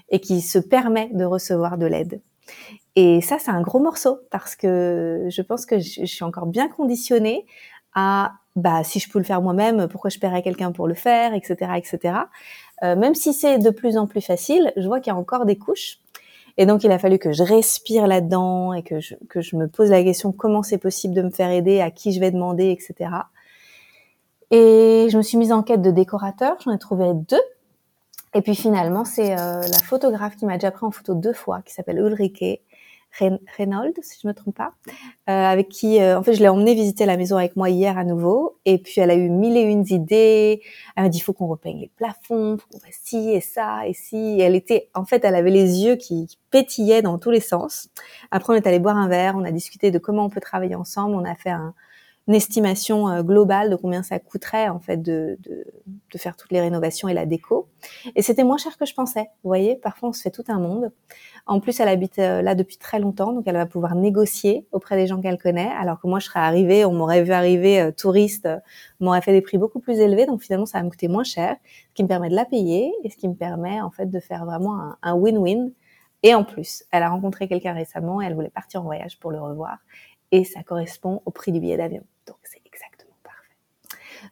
et 0.09 0.19
qui 0.19 0.41
se 0.41 0.57
permet 0.57 1.11
de 1.13 1.23
recevoir 1.23 1.77
de 1.77 1.85
l'aide. 1.85 2.19
Et 2.95 3.21
ça, 3.21 3.37
c'est 3.39 3.51
un 3.51 3.61
gros 3.61 3.79
morceau 3.79 4.19
parce 4.29 4.55
que 4.55 5.25
je 5.29 5.41
pense 5.41 5.65
que 5.65 5.79
je, 5.79 6.05
suis 6.05 6.23
encore 6.23 6.45
bien 6.45 6.67
conditionnée 6.67 7.45
à, 7.95 8.33
bah, 8.55 8.83
si 8.83 8.99
je 8.99 9.09
peux 9.09 9.19
le 9.19 9.25
faire 9.25 9.41
moi-même, 9.41 9.87
pourquoi 9.87 10.09
je 10.09 10.19
paierais 10.19 10.43
quelqu'un 10.43 10.71
pour 10.71 10.87
le 10.87 10.93
faire, 10.93 11.33
etc., 11.33 11.71
etc. 11.75 12.15
Euh, 12.83 12.95
même 12.95 13.15
si 13.15 13.33
c'est 13.33 13.57
de 13.57 13.69
plus 13.71 13.97
en 13.97 14.05
plus 14.05 14.21
facile, 14.21 14.71
je 14.77 14.85
vois 14.85 14.99
qu'il 14.99 15.11
y 15.11 15.15
a 15.15 15.19
encore 15.19 15.45
des 15.45 15.57
couches. 15.57 15.99
Et 16.57 16.67
donc, 16.67 16.83
il 16.83 16.91
a 16.91 16.99
fallu 16.99 17.17
que 17.17 17.31
je 17.31 17.41
respire 17.41 18.05
là-dedans 18.05 18.73
et 18.73 18.83
que 18.83 18.99
je, 18.99 19.15
que 19.27 19.41
je 19.41 19.55
me 19.55 19.67
pose 19.67 19.89
la 19.89 20.03
question 20.03 20.31
comment 20.31 20.61
c'est 20.61 20.77
possible 20.77 21.15
de 21.15 21.23
me 21.23 21.31
faire 21.31 21.49
aider, 21.49 21.81
à 21.81 21.89
qui 21.89 22.11
je 22.11 22.19
vais 22.19 22.29
demander, 22.29 22.69
etc. 22.69 23.09
Et 24.51 25.07
je 25.09 25.17
me 25.17 25.23
suis 25.23 25.37
mise 25.39 25.51
en 25.51 25.63
quête 25.63 25.81
de 25.81 25.89
décorateurs. 25.89 26.57
J'en 26.63 26.71
ai 26.71 26.77
trouvé 26.77 27.11
deux. 27.15 27.41
Et 28.35 28.41
puis 28.41 28.55
finalement, 28.55 29.03
c'est 29.05 29.33
euh, 29.33 29.61
la 29.61 29.79
photographe 29.79 30.35
qui 30.35 30.45
m'a 30.45 30.55
déjà 30.57 30.69
pris 30.69 30.85
en 30.85 30.91
photo 30.91 31.15
deux 31.15 31.33
fois, 31.33 31.61
qui 31.63 31.73
s'appelle 31.73 31.97
Ulrike, 31.97 32.61
Reynolds, 33.19 33.93
si 34.01 34.19
je 34.21 34.27
me 34.27 34.33
trompe 34.33 34.55
pas, 34.55 34.73
euh, 35.29 35.31
avec 35.31 35.69
qui, 35.69 36.01
euh, 36.01 36.17
en 36.17 36.23
fait, 36.23 36.33
je 36.33 36.39
l'ai 36.39 36.49
emmenée 36.49 36.73
visiter 36.73 37.05
la 37.05 37.17
maison 37.17 37.37
avec 37.37 37.55
moi 37.55 37.69
hier 37.69 37.97
à 37.97 38.03
nouveau, 38.03 38.57
et 38.65 38.77
puis 38.77 39.01
elle 39.01 39.11
a 39.11 39.15
eu 39.15 39.29
mille 39.29 39.55
et 39.57 39.61
une 39.61 39.83
idées. 39.89 40.61
Elle 40.95 41.03
m'a 41.03 41.09
dit, 41.09 41.19
il 41.19 41.21
faut 41.21 41.33
qu'on 41.33 41.47
repeigne 41.47 41.79
les 41.79 41.91
plafonds, 41.95 42.57
faut 42.57 42.67
qu'on 42.71 42.79
fasse 42.79 42.99
ci 43.03 43.31
et 43.31 43.41
ça 43.41 43.87
et 43.87 43.93
si. 43.93 44.39
elle 44.39 44.55
était, 44.55 44.89
en 44.93 45.05
fait, 45.05 45.23
elle 45.25 45.35
avait 45.35 45.51
les 45.51 45.83
yeux 45.83 45.95
qui, 45.95 46.25
qui, 46.25 46.37
pétillaient 46.49 47.01
dans 47.01 47.17
tous 47.17 47.31
les 47.31 47.39
sens. 47.39 47.89
Après, 48.29 48.53
on 48.53 48.55
est 48.55 48.67
allé 48.67 48.77
boire 48.77 48.97
un 48.97 49.07
verre, 49.07 49.33
on 49.35 49.43
a 49.43 49.51
discuté 49.51 49.89
de 49.89 49.97
comment 49.97 50.25
on 50.25 50.29
peut 50.29 50.41
travailler 50.41 50.75
ensemble, 50.75 51.15
on 51.15 51.25
a 51.25 51.35
fait 51.35 51.49
un, 51.49 51.73
une 52.27 52.35
estimation 52.35 53.09
euh, 53.09 53.21
globale 53.21 53.69
de 53.69 53.75
combien 53.75 54.01
ça 54.01 54.17
coûterait 54.19 54.69
en 54.69 54.79
fait 54.79 54.97
de, 54.97 55.37
de, 55.41 55.65
de 55.85 56.17
faire 56.17 56.37
toutes 56.37 56.51
les 56.51 56.61
rénovations 56.61 57.09
et 57.09 57.13
la 57.13 57.25
déco. 57.25 57.67
Et 58.15 58.21
c'était 58.21 58.43
moins 58.43 58.57
cher 58.57 58.77
que 58.77 58.85
je 58.85 58.93
pensais. 58.93 59.29
Vous 59.43 59.49
voyez, 59.49 59.75
parfois 59.75 60.09
on 60.09 60.13
se 60.13 60.21
fait 60.21 60.31
tout 60.31 60.43
un 60.47 60.59
monde. 60.59 60.91
En 61.45 61.59
plus, 61.59 61.81
elle 61.81 61.89
habite 61.89 62.19
euh, 62.19 62.41
là 62.41 62.55
depuis 62.55 62.77
très 62.77 62.99
longtemps, 62.99 63.33
donc 63.33 63.43
elle 63.45 63.55
va 63.55 63.65
pouvoir 63.65 63.95
négocier 63.95 64.65
auprès 64.71 64.95
des 64.95 65.07
gens 65.07 65.19
qu'elle 65.19 65.37
connaît. 65.37 65.71
Alors 65.77 65.99
que 65.99 66.07
moi, 66.07 66.19
je 66.19 66.27
serais 66.27 66.39
arrivée, 66.39 66.85
on 66.85 66.93
m'aurait 66.93 67.23
vu 67.23 67.31
arriver 67.31 67.81
euh, 67.81 67.91
touriste, 67.91 68.47
m'aurait 69.01 69.21
fait 69.21 69.33
des 69.33 69.41
prix 69.41 69.57
beaucoup 69.57 69.79
plus 69.79 69.99
élevés, 69.99 70.25
donc 70.25 70.41
finalement 70.41 70.65
ça 70.65 70.77
va 70.77 70.85
me 70.85 70.89
coûter 70.89 71.09
moins 71.09 71.25
cher, 71.25 71.57
ce 71.89 71.93
qui 71.93 72.03
me 72.03 72.07
permet 72.07 72.29
de 72.29 72.35
la 72.35 72.45
payer 72.45 72.93
et 73.03 73.09
ce 73.09 73.17
qui 73.17 73.27
me 73.27 73.35
permet 73.35 73.81
en 73.81 73.91
fait 73.91 74.05
de 74.05 74.19
faire 74.21 74.45
vraiment 74.45 74.93
un 75.01 75.15
win-win. 75.15 75.71
Et 76.25 76.33
en 76.33 76.45
plus, 76.45 76.85
elle 76.91 77.03
a 77.03 77.09
rencontré 77.09 77.49
quelqu'un 77.49 77.73
récemment 77.73 78.21
et 78.21 78.25
elle 78.25 78.33
voulait 78.33 78.49
partir 78.49 78.79
en 78.79 78.85
voyage 78.85 79.19
pour 79.19 79.31
le 79.31 79.41
revoir 79.41 79.79
et 80.33 80.43
ça 80.45 80.63
correspond 80.63 81.21
au 81.25 81.31
prix 81.31 81.51
du 81.51 81.59
billet 81.59 81.77
d'avion. 81.77 82.03
Donc 82.25 82.37
c'est 82.43 82.61
exactement 82.65 83.15
parfait. 83.23 83.55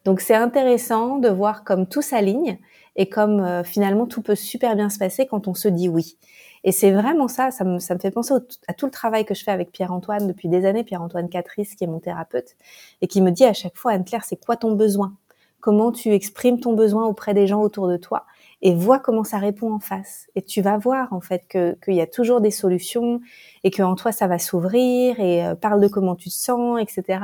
Donc 0.05 0.20
c'est 0.22 0.36
intéressant 0.36 1.17
de 1.17 1.29
voir 1.29 1.63
comme 1.63 1.88
tout 1.88 2.01
s'aligne 2.01 2.58
et 2.96 3.08
comme 3.08 3.39
euh, 3.39 3.63
finalement 3.63 4.08
tout 4.08 4.22
peut 4.22 4.36
super 4.36 4.75
bien 4.75 4.89
se 4.89 4.98
passer 4.98 5.25
quand 5.25 5.48
on 5.48 5.53
se 5.53 5.67
dit 5.67 5.89
oui. 5.89 6.17
Et 6.63 6.72
c'est 6.72 6.91
vraiment 6.91 7.27
ça, 7.27 7.50
ça 7.51 7.63
me, 7.63 7.79
ça 7.79 7.96
me 7.96 8.00
fait 8.00 8.12
penser 8.12 8.34
à 8.67 8.74
tout 8.74 8.86
le 8.86 8.91
travail 8.91 9.25
que 9.25 9.34
je 9.34 9.43
fais 9.43 9.51
avec 9.51 9.72
Pierre-Antoine 9.72 10.27
depuis 10.27 10.48
des 10.48 10.65
années, 10.65 10.84
Pierre-Antoine 10.84 11.29
Catrice 11.29 11.75
qui 11.75 11.84
est 11.84 11.88
mon 11.88 12.00
thérapeute, 12.00 12.55
et 13.01 13.08
qui 13.08 13.22
me 13.22 13.31
dit 13.31 13.46
à 13.46 13.53
chaque 13.53 13.77
fois, 13.77 13.93
Anne-Claire, 13.93 14.24
c'est 14.24 14.43
quoi 14.43 14.58
ton 14.58 14.74
besoin? 14.74 15.15
Comment 15.60 15.91
tu 15.91 16.10
exprimes 16.13 16.60
ton 16.60 16.74
besoin 16.74 17.05
auprès 17.05 17.34
des 17.34 17.48
gens 17.48 17.62
autour 17.62 17.88
de 17.88 17.98
toi? 17.98 18.25
Et 18.63 18.75
vois 18.75 19.00
comment 19.00 19.24
ça 19.24 19.38
répond 19.38 19.74
en 19.74 19.79
face. 19.79 20.27
Et 20.36 20.43
tu 20.43 20.62
vas 20.62 20.77
voir 20.77 21.13
en 21.13 21.22
fait 21.22 21.48
qu'il 21.48 21.96
y 21.96 22.01
a 22.01 22.08
toujours 22.08 22.41
des 22.41 22.51
solutions 22.51 23.22
et 23.63 23.72
que 23.72 23.81
en 23.81 23.96
toi 23.96 24.12
ça 24.12 24.27
va 24.27 24.38
s'ouvrir 24.38 25.20
et 25.20 25.46
euh, 25.46 25.55
parle 25.55 25.81
de 25.81 25.88
comment 25.88 26.15
tu 26.15 26.29
te 26.29 26.36
sens, 26.36 26.79
etc. 26.79 27.24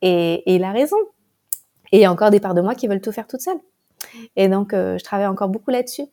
Et, 0.00 0.34
et, 0.46 0.54
il 0.56 0.64
a 0.64 0.72
raison. 0.72 0.96
Et 1.92 1.98
il 1.98 2.00
y 2.00 2.04
a 2.04 2.12
encore 2.12 2.30
des 2.30 2.40
parts 2.40 2.54
de 2.54 2.60
moi 2.60 2.74
qui 2.74 2.88
veulent 2.88 3.00
tout 3.00 3.12
faire 3.12 3.26
toute 3.26 3.40
seule. 3.40 3.60
Et 4.36 4.48
donc 4.48 4.72
euh, 4.72 4.98
je 4.98 5.04
travaille 5.04 5.26
encore 5.26 5.48
beaucoup 5.48 5.70
là-dessus. 5.70 6.06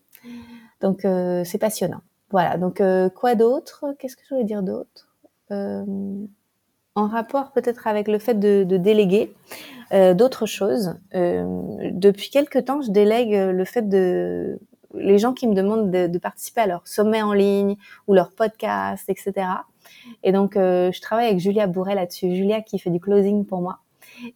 Donc 0.82 1.06
euh, 1.06 1.44
c'est 1.44 1.58
passionnant. 1.58 2.02
Voilà. 2.32 2.58
Donc 2.58 2.82
quoi 3.16 3.36
d'autre? 3.36 3.86
Qu'est-ce 3.98 4.16
que 4.16 4.22
je 4.30 4.36
voulais 4.36 4.46
dire 4.46 4.62
d'autre? 4.62 5.08
En 5.52 7.08
rapport 7.08 7.52
peut-être 7.54 7.88
avec 7.88 8.08
le 8.08 8.20
fait 8.20 8.36
de, 8.36 8.64
de 8.64 8.78
déléguer. 8.78 9.34
Euh, 9.92 10.14
d'autres 10.14 10.46
choses. 10.46 10.96
Euh, 11.16 11.90
depuis 11.92 12.30
quelque 12.30 12.60
temps, 12.60 12.82
je 12.82 12.92
délègue 12.92 13.34
le 13.34 13.66
fait 13.66 13.88
de 13.90 14.60
les 14.96 15.18
gens 15.18 15.34
qui 15.34 15.48
me 15.48 15.54
demandent 15.54 15.92
de, 15.92 16.18
participer 16.18 16.62
à 16.62 16.68
leur 16.68 16.88
sommet 16.88 17.22
en 17.22 17.34
ligne 17.34 17.76
ou 18.08 18.14
leur 18.14 18.32
podcast, 18.32 19.08
etc. 19.08 19.48
Et 20.24 20.32
donc, 20.32 20.54
je 20.56 21.02
travaille 21.02 21.28
avec 21.28 21.40
Julia 21.40 21.68
Bourret 21.68 21.94
là-dessus. 21.94 22.36
Julia 22.36 22.62
qui 22.62 22.80
fait 22.80 22.90
du 22.90 23.00
closing 23.00 23.46
pour 23.46 23.62
moi. 23.62 23.80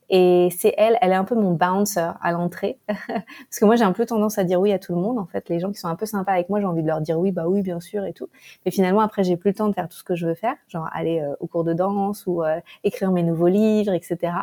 Et 0.09 0.49
c'est 0.57 0.73
elle, 0.77 0.97
elle 1.01 1.11
est 1.11 1.15
un 1.15 1.23
peu 1.23 1.35
mon 1.35 1.51
bouncer 1.51 2.11
à 2.21 2.31
l'entrée. 2.31 2.79
Parce 2.87 3.59
que 3.59 3.65
moi, 3.65 3.75
j'ai 3.75 3.83
un 3.83 3.91
peu 3.93 4.05
tendance 4.05 4.37
à 4.37 4.43
dire 4.43 4.59
oui 4.59 4.71
à 4.71 4.79
tout 4.79 4.93
le 4.93 5.01
monde. 5.01 5.19
En 5.19 5.25
fait, 5.25 5.49
les 5.49 5.59
gens 5.59 5.71
qui 5.71 5.79
sont 5.79 5.87
un 5.87 5.95
peu 5.95 6.05
sympas 6.05 6.33
avec 6.33 6.49
moi, 6.49 6.59
j'ai 6.59 6.65
envie 6.65 6.81
de 6.81 6.87
leur 6.87 7.01
dire 7.01 7.19
oui, 7.19 7.31
bah 7.31 7.47
oui, 7.47 7.61
bien 7.61 7.79
sûr 7.79 8.05
et 8.05 8.13
tout. 8.13 8.29
Mais 8.65 8.71
finalement, 8.71 9.01
après, 9.01 9.23
j'ai 9.23 9.37
plus 9.37 9.51
le 9.51 9.55
temps 9.55 9.69
de 9.69 9.73
faire 9.73 9.87
tout 9.87 9.97
ce 9.97 10.03
que 10.03 10.15
je 10.15 10.27
veux 10.27 10.35
faire, 10.35 10.55
genre 10.67 10.89
aller 10.93 11.21
euh, 11.21 11.35
au 11.39 11.47
cours 11.47 11.63
de 11.63 11.73
danse 11.73 12.25
ou 12.27 12.43
euh, 12.43 12.59
écrire 12.83 13.11
mes 13.11 13.23
nouveaux 13.23 13.47
livres, 13.47 13.93
etc. 13.93 14.33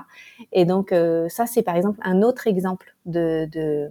Et 0.53 0.65
donc, 0.65 0.93
euh, 0.93 1.29
ça, 1.29 1.47
c'est 1.47 1.63
par 1.63 1.77
exemple 1.77 1.99
un 2.03 2.23
autre 2.23 2.47
exemple 2.47 2.95
de, 3.07 3.49
de 3.51 3.91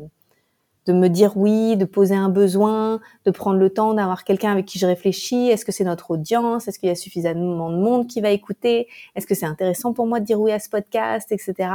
de 0.86 0.94
me 0.94 1.08
dire 1.08 1.38
oui, 1.38 1.78
de 1.78 1.86
poser 1.86 2.16
un 2.16 2.30
besoin, 2.30 3.00
de 3.26 3.32
prendre 3.32 3.58
le 3.58 3.70
temps 3.70 3.94
d'avoir 3.94 4.24
quelqu'un 4.24 4.52
avec 4.52 4.66
qui 4.66 4.80
je 4.80 4.88
réfléchis. 4.88 5.50
Est-ce 5.50 5.66
que 5.66 5.72
c'est 5.72 5.84
notre 5.84 6.12
audience? 6.12 6.68
Est-ce 6.68 6.80
qu'il 6.80 6.90
y 6.90 6.92
a 6.92 6.96
suffisamment 6.96 7.70
de 7.70 7.78
monde 7.78 8.08
qui 8.08 8.22
va 8.22 8.32
écouter? 8.32 8.88
Est-ce 9.16 9.28
que 9.28 9.36
c'est 9.36 9.46
intéressant 9.46 9.94
pour 9.94 10.08
moi 10.08 10.20
de 10.20 10.26
dire 10.26 10.40
oui 10.40 10.52
à 10.52 10.60
ce 10.60 10.70
podcast, 10.70 11.32
etc. 11.32 11.70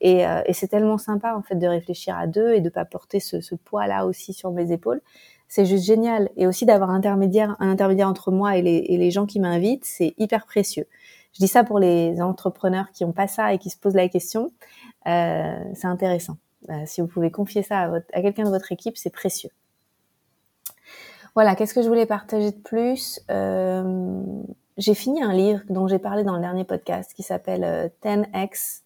Et, 0.00 0.26
euh, 0.26 0.42
et 0.46 0.52
c'est 0.52 0.68
tellement 0.68 0.98
sympa 0.98 1.34
en 1.34 1.42
fait 1.42 1.56
de 1.56 1.66
réfléchir 1.66 2.16
à 2.16 2.26
deux 2.26 2.52
et 2.54 2.60
de 2.60 2.68
pas 2.68 2.84
porter 2.84 3.20
ce, 3.20 3.40
ce 3.40 3.54
poids-là 3.54 4.06
aussi 4.06 4.32
sur 4.32 4.50
mes 4.50 4.72
épaules. 4.72 5.00
C'est 5.48 5.66
juste 5.66 5.84
génial. 5.84 6.30
Et 6.36 6.46
aussi 6.46 6.64
d'avoir 6.64 6.90
un 6.90 6.94
intermédiaire, 6.94 7.56
un 7.58 7.70
intermédiaire 7.70 8.08
entre 8.08 8.30
moi 8.30 8.56
et 8.56 8.62
les, 8.62 8.84
et 8.88 8.96
les 8.98 9.10
gens 9.10 9.26
qui 9.26 9.40
m'invitent, 9.40 9.84
c'est 9.84 10.14
hyper 10.16 10.46
précieux. 10.46 10.86
Je 11.32 11.38
dis 11.38 11.48
ça 11.48 11.64
pour 11.64 11.78
les 11.78 12.20
entrepreneurs 12.20 12.90
qui 12.92 13.04
ont 13.04 13.12
pas 13.12 13.26
ça 13.26 13.52
et 13.52 13.58
qui 13.58 13.70
se 13.70 13.76
posent 13.76 13.94
la 13.94 14.08
question. 14.08 14.52
Euh, 15.06 15.58
c'est 15.74 15.86
intéressant. 15.86 16.36
Bah, 16.68 16.86
si 16.86 17.00
vous 17.00 17.06
pouvez 17.06 17.30
confier 17.30 17.62
ça 17.62 17.80
à, 17.80 17.94
à 18.12 18.22
quelqu'un 18.22 18.44
de 18.44 18.50
votre 18.50 18.72
équipe, 18.72 18.96
c'est 18.96 19.10
précieux. 19.10 19.50
Voilà, 21.34 21.54
qu'est-ce 21.54 21.74
que 21.74 21.82
je 21.82 21.88
voulais 21.88 22.06
partager 22.06 22.50
de 22.50 22.58
plus? 22.58 23.20
Euh, 23.30 24.22
J'ai 24.76 24.94
fini 24.94 25.22
un 25.22 25.32
livre 25.32 25.60
dont 25.68 25.86
j'ai 25.86 25.98
parlé 25.98 26.24
dans 26.24 26.34
le 26.34 26.40
dernier 26.40 26.64
podcast 26.64 27.12
qui 27.14 27.22
s'appelle 27.22 27.92
10x 28.04 28.82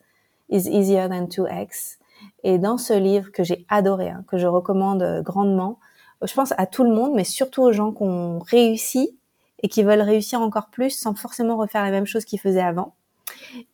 euh, 0.50 0.56
is 0.56 0.68
easier 0.68 1.08
than 1.08 1.26
2x. 1.26 1.98
Et 2.42 2.58
dans 2.58 2.78
ce 2.78 2.92
livre 2.92 3.32
que 3.32 3.42
j'ai 3.42 3.64
adoré, 3.68 4.10
hein, 4.10 4.24
que 4.28 4.38
je 4.38 4.46
recommande 4.46 5.02
euh, 5.02 5.22
grandement, 5.22 5.78
je 6.22 6.32
pense 6.34 6.52
à 6.56 6.66
tout 6.66 6.84
le 6.84 6.90
monde, 6.94 7.12
mais 7.14 7.24
surtout 7.24 7.62
aux 7.62 7.72
gens 7.72 7.92
qui 7.92 8.02
ont 8.02 8.38
réussi 8.40 9.18
et 9.62 9.68
qui 9.68 9.82
veulent 9.82 10.02
réussir 10.02 10.40
encore 10.40 10.68
plus 10.68 10.90
sans 10.90 11.14
forcément 11.14 11.56
refaire 11.56 11.82
la 11.82 11.90
même 11.90 12.06
chose 12.06 12.24
qu'ils 12.24 12.40
faisaient 12.40 12.60
avant. 12.60 12.94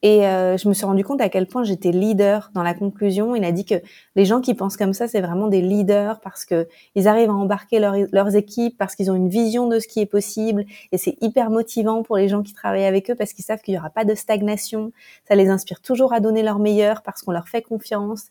Et 0.02 0.26
euh, 0.26 0.57
je 0.57 0.69
me 0.69 0.75
suis 0.75 0.85
rendu 0.85 1.04
compte 1.04 1.21
à 1.21 1.28
quel 1.28 1.47
point 1.47 1.64
j'étais 1.64 1.90
leader 1.90 2.50
dans 2.54 2.62
la 2.62 2.75
conclusion. 2.75 3.35
Il 3.35 3.45
a 3.45 3.52
dit 3.52 3.64
que 3.64 3.76
les 4.16 4.25
gens 4.25 4.40
qui 4.40 4.54
pensent 4.54 4.76
comme 4.76 4.92
ça, 4.92 5.09
c'est 5.09 5.21
vraiment 5.21 5.49
des 5.49 5.61
leaders 5.61 6.21
parce 6.21 6.45
que 6.45 6.69
ils 6.95 7.09
arrivent 7.09 7.30
à 7.30 7.35
embarquer 7.35 7.78
leurs 7.78 8.37
équipes, 8.37 8.76
parce 8.78 8.95
qu'ils 8.95 9.11
ont 9.11 9.14
une 9.14 9.28
vision 9.28 9.69
de 9.69 9.78
ce 9.78 9.88
qui 9.88 10.00
est 10.00 10.07
possible. 10.07 10.64
Et 10.92 10.99
c'est 10.99 11.16
hyper 11.21 11.50
motivant 11.50 12.02
pour 12.02 12.16
les 12.16 12.28
gens 12.28 12.42
qui 12.42 12.52
travaillent 12.52 12.85
avec 12.85 13.11
eux 13.11 13.14
parce 13.14 13.33
qu'ils 13.33 13.45
savent 13.45 13.61
qu'il 13.61 13.75
n'y 13.75 13.78
aura 13.78 13.90
pas 13.90 14.04
de 14.04 14.14
stagnation. 14.14 14.92
Ça 15.28 15.35
les 15.35 15.49
inspire 15.49 15.80
toujours 15.80 16.12
à 16.12 16.21
donner 16.21 16.42
leur 16.42 16.59
meilleur 16.59 17.02
parce 17.02 17.23
qu'on 17.23 17.33
leur 17.33 17.49
fait 17.49 17.62
confiance. 17.62 18.26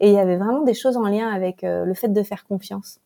Et 0.00 0.08
il 0.08 0.14
y 0.14 0.18
avait 0.18 0.36
vraiment 0.36 0.62
des 0.62 0.74
choses 0.74 0.96
en 0.96 1.06
lien 1.08 1.28
avec 1.28 1.64
euh, 1.64 1.84
le 1.84 1.94
fait 1.94 2.12
de 2.12 2.22
faire 2.22 2.44
confiance. 2.44 2.98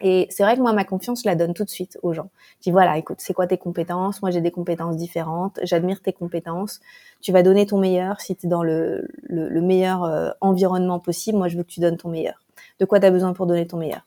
Et 0.00 0.26
c'est 0.30 0.42
vrai 0.42 0.56
que 0.56 0.62
moi, 0.62 0.72
ma 0.72 0.84
confiance, 0.84 1.22
je 1.22 1.28
la 1.28 1.36
donne 1.36 1.52
tout 1.52 1.64
de 1.64 1.70
suite 1.70 1.98
aux 2.02 2.12
gens. 2.12 2.30
Je 2.58 2.64
dis 2.64 2.70
voilà, 2.70 2.96
écoute, 2.96 3.18
c'est 3.20 3.34
quoi 3.34 3.46
tes 3.46 3.58
compétences? 3.58 4.22
Moi, 4.22 4.30
j'ai 4.30 4.40
des 4.40 4.50
compétences 4.50 4.96
différentes. 4.96 5.60
J'admire 5.62 6.00
tes 6.00 6.12
compétences. 6.12 6.80
Tu 7.20 7.32
vas 7.32 7.42
donner 7.42 7.66
ton 7.66 7.78
meilleur 7.78 8.20
si 8.20 8.34
tu 8.34 8.46
es 8.46 8.48
dans 8.48 8.62
le, 8.62 9.08
le, 9.22 9.60
meilleur 9.60 10.04
euh, 10.04 10.30
environnement 10.40 10.98
possible. 11.00 11.36
Moi, 11.36 11.48
je 11.48 11.58
veux 11.58 11.64
que 11.64 11.70
tu 11.70 11.80
donnes 11.80 11.98
ton 11.98 12.08
meilleur. 12.08 12.42
De 12.78 12.86
quoi 12.86 12.98
tu 12.98 13.06
as 13.06 13.10
besoin 13.10 13.34
pour 13.34 13.46
donner 13.46 13.66
ton 13.66 13.76
meilleur? 13.76 14.06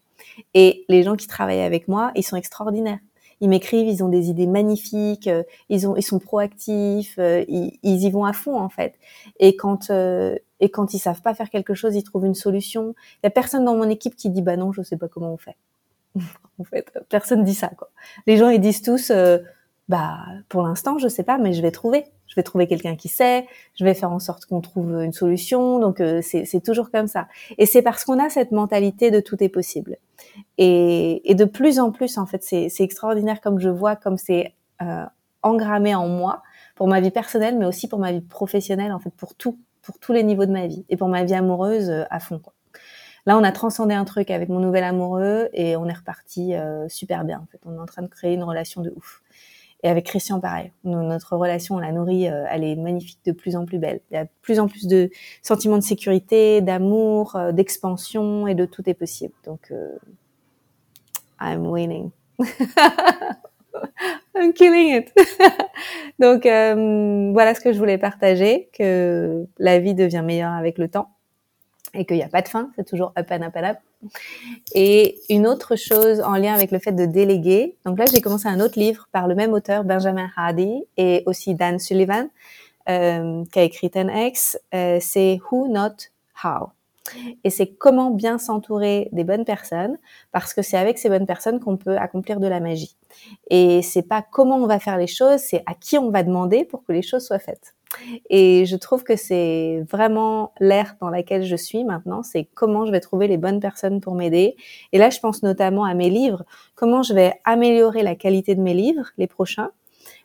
Et 0.56 0.86
les 0.90 1.04
gens 1.04 1.16
qui 1.16 1.28
travaillent 1.28 1.62
avec 1.62 1.88
moi, 1.88 2.12
ils 2.16 2.24
sont 2.24 2.38
extraordinaires. 2.38 3.00
Ils 3.40 3.50
m'écrivent, 3.50 3.88
ils 3.88 4.04
ont 4.04 4.10
des 4.10 4.30
idées 4.30 4.48
magnifiques, 4.48 5.28
euh, 5.28 5.44
ils 5.70 5.88
ont, 5.88 5.96
ils 5.98 6.04
sont 6.04 6.20
proactifs, 6.20 7.16
euh, 7.20 7.44
ils, 7.50 7.78
y 7.84 8.10
vont 8.10 8.26
à 8.26 8.32
fond 8.32 8.58
en 8.58 8.70
fait. 8.70 8.96
Et 9.40 9.58
quand 9.58 9.92
et 9.92 10.70
quand 10.70 10.94
ils 10.94 11.00
savent 11.00 11.22
pas 11.22 11.34
faire 11.34 11.50
quelque 11.50 11.74
chose, 11.74 11.94
ils 11.96 12.04
trouvent 12.04 12.26
une 12.26 12.36
solution. 12.36 12.96
Il 13.22 13.26
y 13.26 13.28
a 13.28 13.32
personne 13.32 13.66
dans 13.66 13.76
mon 13.76 13.90
équipe 13.90 14.16
qui 14.16 14.30
dit 14.30 14.42
bah 14.42 14.56
non, 14.56 14.72
je 14.72 14.82
sais 14.82 14.98
pas 14.98 15.10
comment 15.10 15.34
on 15.34 15.38
fait. 15.38 15.58
en 16.60 16.64
fait, 16.64 16.92
personne 17.10 17.44
dit 17.44 17.54
ça 17.54 17.70
quoi. 17.70 17.90
Les 18.28 18.38
gens 18.38 18.50
ils 18.50 18.62
disent 18.62 18.82
tous 18.82 19.12
euh, 19.12 19.40
bah 19.90 20.20
pour 20.50 20.62
l'instant 20.62 20.98
je 20.98 21.08
sais 21.08 21.24
pas 21.24 21.38
mais 21.38 21.54
je 21.54 21.62
vais 21.62 21.72
trouver. 21.72 22.06
Je 22.28 22.36
vais 22.36 22.44
trouver 22.44 22.66
quelqu'un 22.66 22.96
qui 22.96 23.10
sait, 23.10 23.46
je 23.76 23.86
vais 23.86 23.94
faire 23.94 24.12
en 24.12 24.18
sorte 24.18 24.46
qu'on 24.46 24.60
trouve 24.60 25.04
une 25.04 25.14
solution. 25.14 25.78
Donc 25.78 26.02
euh, 26.02 26.20
c'est 26.24 26.64
toujours 26.64 26.90
comme 26.90 27.06
ça. 27.06 27.28
Et 27.60 27.68
c'est 27.68 27.84
parce 27.84 28.04
qu'on 28.06 28.18
a 28.18 28.28
cette 28.30 28.52
mentalité 28.52 29.12
de 29.12 29.20
tout 29.20 29.44
est 29.44 29.50
possible. 29.50 29.98
Et, 30.58 31.30
et 31.30 31.36
de 31.36 31.46
plus 31.46 31.80
en 31.80 31.92
plus 31.92 32.18
en 32.18 32.26
fait 32.26 32.44
c'est 32.44 32.72
extraordinaire 32.80 33.40
comme 33.40 33.60
je 33.60 33.70
vois 33.70 33.96
comme 33.96 34.18
c'est 34.18 34.56
euh, 34.82 35.06
engrammé 35.44 35.94
en 35.94 36.08
moi 36.08 36.42
pour 36.76 36.88
ma 36.88 37.02
vie 37.02 37.12
personnelle 37.12 37.58
mais 37.58 37.66
aussi 37.66 37.88
pour 37.88 38.00
ma 38.00 38.12
vie 38.12 38.22
professionnelle 38.22 38.92
en 38.92 39.00
fait 39.00 39.12
pour 39.12 39.36
tout 39.36 39.60
pour 39.84 40.00
tous 40.00 40.14
les 40.14 40.24
niveaux 40.24 40.46
de 40.46 40.52
ma 40.52 40.66
vie 40.66 40.86
et 40.90 40.98
pour 40.98 41.10
ma 41.10 41.24
vie 41.24 41.36
amoureuse 41.36 41.90
euh, 41.90 42.04
à 42.10 42.20
fond 42.20 42.40
quoi. 42.40 42.54
Là, 43.26 43.38
on 43.38 43.44
a 43.44 43.52
transcendé 43.54 43.94
un 43.94 44.04
truc 44.04 44.32
avec 44.32 44.50
mon 44.50 44.60
nouvel 44.60 44.84
amoureux 44.84 45.48
et 45.54 45.78
on 45.78 45.88
est 45.88 45.94
reparti 45.94 46.56
euh, 46.56 46.90
super 46.90 47.24
bien. 47.24 47.40
En 47.40 47.46
fait, 47.46 47.60
on 47.66 47.76
est 47.76 47.80
en 47.80 47.86
train 47.86 48.02
de 48.02 48.08
créer 48.08 48.34
une 48.34 48.44
relation 48.44 48.82
de 48.82 48.92
ouf. 48.96 49.22
Et 49.82 49.90
avec 49.90 50.06
Christian, 50.06 50.40
pareil. 50.40 50.72
Notre 50.84 51.36
relation, 51.38 51.76
on 51.76 51.80
la 51.80 51.92
nourrit, 51.92 52.28
euh, 52.30 52.46
elle 52.50 52.64
est 52.64 52.76
magnifique, 52.76 53.20
de 53.26 53.32
plus 53.32 53.56
en 53.56 53.66
plus 53.66 53.80
belle. 53.80 54.02
Il 54.12 54.16
y 54.16 54.18
a 54.18 54.26
de 54.26 54.30
plus 54.42 54.60
en 54.60 54.68
plus 54.68 54.88
de 54.88 55.10
sentiments 55.42 55.78
de 55.78 55.84
sécurité, 55.84 56.62
d'amour, 56.62 57.36
euh, 57.36 57.52
d'expansion 57.52 58.48
et 58.48 58.56
de 58.56 58.66
tout 58.66 58.90
est 58.90 58.94
possible. 58.94 59.34
Donc, 59.46 59.74
I'm 61.40 61.66
winning. 61.68 62.12
I'm 64.36 64.54
killing 64.54 64.98
it. 64.98 65.14
Donc, 66.20 66.44
voilà 66.44 67.56
ce 67.56 67.62
que 67.62 67.74
je 67.74 67.78
voulais 67.78 67.98
partager, 67.98 68.70
que 68.74 69.46
la 69.60 69.80
vie 69.80 69.96
devient 69.96 70.24
meilleure 70.26 70.54
avec 70.54 70.78
le 70.78 70.90
temps 70.90 71.10
et 71.94 72.06
qu'il 72.06 72.18
n'y 72.18 72.24
a 72.24 72.28
pas 72.28 72.42
de 72.42 72.48
fin, 72.48 72.72
c'est 72.76 72.88
toujours 72.88 73.14
up 73.18 73.28
and 73.32 73.42
up 73.44 73.54
and 73.56 73.64
up. 73.64 73.78
Et 74.74 75.20
une 75.30 75.48
autre 75.48 75.76
chose 75.76 76.22
en 76.22 76.36
lien 76.36 76.54
avec 76.54 76.72
le 76.72 76.80
fait 76.80 76.92
de 76.92 77.06
déléguer. 77.06 77.78
Donc 77.86 78.00
là, 78.00 78.06
j'ai 78.12 78.22
commencé 78.22 78.48
un 78.48 78.60
autre 78.60 78.80
livre 78.80 79.08
par 79.12 79.28
le 79.28 79.36
même 79.36 79.54
auteur, 79.54 79.84
Benjamin 79.84 80.30
Hardy, 80.36 80.84
et 80.98 81.24
aussi 81.26 81.56
Dan 81.56 81.80
Sullivan, 81.80 82.28
euh, 82.90 83.44
qui 83.52 83.60
a 83.60 83.64
écrit 83.64 83.88
10X. 83.88 84.58
Euh, 84.74 84.98
c'est 85.00 85.40
Who 85.52 85.68
Not 85.68 86.10
How. 86.44 86.70
Et 87.44 87.50
c'est 87.50 87.68
comment 87.68 88.12
bien 88.12 88.38
s'entourer 88.38 89.10
des 89.12 89.24
bonnes 89.24 89.46
personnes, 89.46 89.98
parce 90.32 90.54
que 90.54 90.62
c'est 90.62 90.78
avec 90.78 90.98
ces 90.98 91.10
bonnes 91.10 91.26
personnes 91.26 91.60
qu'on 91.60 91.78
peut 91.78 91.98
accomplir 91.98 92.40
de 92.40 92.48
la 92.48 92.60
magie. 92.60 92.96
Et 93.50 93.82
c'est 93.82 94.08
pas 94.08 94.22
comment 94.22 94.58
on 94.58 94.68
va 94.68 94.80
faire 94.80 94.98
les 94.98 95.08
choses, 95.08 95.42
c'est 95.42 95.64
à 95.66 95.74
qui 95.76 95.98
on 95.98 96.10
va 96.12 96.24
demander 96.24 96.64
pour 96.64 96.84
que 96.84 96.94
les 96.94 97.02
choses 97.02 97.26
soient 97.26 97.40
faites. 97.40 97.76
Et 98.30 98.66
je 98.66 98.76
trouve 98.76 99.04
que 99.04 99.16
c'est 99.16 99.84
vraiment 99.90 100.54
l'ère 100.60 100.96
dans 101.00 101.10
laquelle 101.10 101.44
je 101.44 101.56
suis 101.56 101.84
maintenant, 101.84 102.24
c'est 102.24 102.46
comment 102.54 102.86
je 102.86 102.92
vais 102.92 103.00
trouver 103.00 103.28
les 103.28 103.38
bonnes 103.38 103.60
personnes 103.60 104.02
pour 104.02 104.16
m'aider. 104.16 104.56
Et 104.92 104.98
là, 104.98 105.10
je 105.10 105.20
pense 105.20 105.44
notamment 105.44 105.86
à 105.86 105.94
mes 105.94 106.10
livres, 106.10 106.44
comment 106.76 107.04
je 107.04 107.14
vais 107.14 107.34
améliorer 107.46 108.04
la 108.04 108.16
qualité 108.16 108.56
de 108.56 108.62
mes 108.62 108.74
livres, 108.74 109.12
les 109.18 109.28
prochains, 109.28 109.72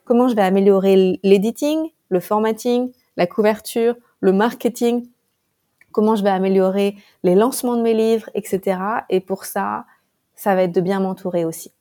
comment 0.05 0.29
je 0.29 0.35
vais 0.35 0.43
améliorer 0.43 1.21
l'editing, 1.23 1.91
le 2.09 2.21
formatting, 2.21 2.91
la 3.17 3.27
couverture, 3.27 3.95
le 4.21 4.33
marketing, 4.33 5.07
comment 5.93 6.17
je 6.17 6.23
vais 6.23 6.31
améliorer 6.31 6.97
les 7.23 7.35
lancements 7.35 7.77
de 7.77 7.83
mes 7.83 7.95
livres, 7.95 8.31
etc. 8.35 8.79
Et 9.11 9.21
pour 9.21 9.45
ça, 9.45 9.85
ça 10.35 10.55
va 10.55 10.63
être 10.63 10.75
de 10.75 10.81
bien 10.81 11.01
m'entourer 11.01 11.45
aussi. 11.45 11.73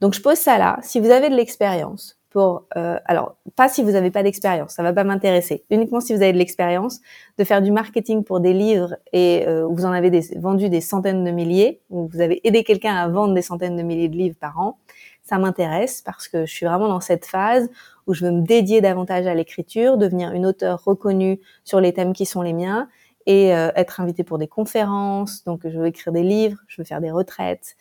Donc 0.00 0.14
je 0.14 0.22
pose 0.22 0.38
ça 0.38 0.58
là. 0.58 0.78
Si 0.82 1.00
vous 1.00 1.10
avez 1.10 1.30
de 1.30 1.34
l'expérience, 1.34 2.17
pour 2.30 2.66
euh, 2.76 2.98
alors 3.06 3.36
pas 3.56 3.68
si 3.68 3.82
vous 3.82 3.92
n'avez 3.92 4.10
pas 4.10 4.22
d'expérience, 4.22 4.72
ça 4.72 4.82
va 4.82 4.92
pas 4.92 5.04
m'intéresser. 5.04 5.64
Uniquement 5.70 6.00
si 6.00 6.14
vous 6.14 6.22
avez 6.22 6.32
de 6.32 6.38
l'expérience 6.38 7.00
de 7.38 7.44
faire 7.44 7.62
du 7.62 7.70
marketing 7.70 8.24
pour 8.24 8.40
des 8.40 8.52
livres 8.52 8.96
et 9.12 9.46
euh, 9.46 9.66
vous 9.66 9.84
en 9.84 9.92
avez 9.92 10.10
vendu 10.36 10.68
des 10.68 10.80
centaines 10.80 11.24
de 11.24 11.30
milliers, 11.30 11.80
ou 11.90 12.08
vous 12.12 12.20
avez 12.20 12.46
aidé 12.46 12.64
quelqu'un 12.64 12.94
à 12.94 13.08
vendre 13.08 13.34
des 13.34 13.42
centaines 13.42 13.76
de 13.76 13.82
milliers 13.82 14.08
de 14.08 14.16
livres 14.16 14.36
par 14.38 14.58
an, 14.60 14.78
ça 15.22 15.38
m'intéresse 15.38 16.02
parce 16.02 16.28
que 16.28 16.46
je 16.46 16.52
suis 16.52 16.66
vraiment 16.66 16.88
dans 16.88 17.00
cette 17.00 17.26
phase 17.26 17.68
où 18.06 18.14
je 18.14 18.24
veux 18.24 18.32
me 18.32 18.42
dédier 18.42 18.80
davantage 18.80 19.26
à 19.26 19.34
l'écriture, 19.34 19.98
devenir 19.98 20.32
une 20.32 20.46
auteure 20.46 20.82
reconnue 20.84 21.40
sur 21.64 21.80
les 21.80 21.92
thèmes 21.92 22.12
qui 22.12 22.26
sont 22.26 22.42
les 22.42 22.54
miens 22.54 22.88
et 23.26 23.54
euh, 23.54 23.70
être 23.76 24.00
invitée 24.00 24.24
pour 24.24 24.38
des 24.38 24.48
conférences. 24.48 25.44
Donc 25.44 25.60
je 25.64 25.78
veux 25.78 25.86
écrire 25.86 26.12
des 26.12 26.22
livres, 26.22 26.58
je 26.66 26.80
veux 26.80 26.84
faire 26.86 27.00
des 27.00 27.10
retraites, 27.10 27.76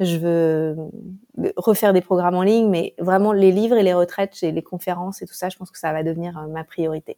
je 0.00 0.18
veux 0.18 0.76
refaire 1.56 1.92
des 1.92 2.00
programmes 2.00 2.36
en 2.36 2.42
ligne, 2.42 2.68
mais 2.68 2.94
vraiment 2.98 3.32
les 3.32 3.52
livres 3.52 3.76
et 3.76 3.82
les 3.82 3.94
retraites 3.94 4.42
et 4.42 4.52
les 4.52 4.62
conférences 4.62 5.22
et 5.22 5.26
tout 5.26 5.34
ça, 5.34 5.48
je 5.48 5.56
pense 5.56 5.70
que 5.70 5.78
ça 5.78 5.92
va 5.92 6.02
devenir 6.02 6.38
euh, 6.38 6.46
ma 6.46 6.64
priorité. 6.64 7.16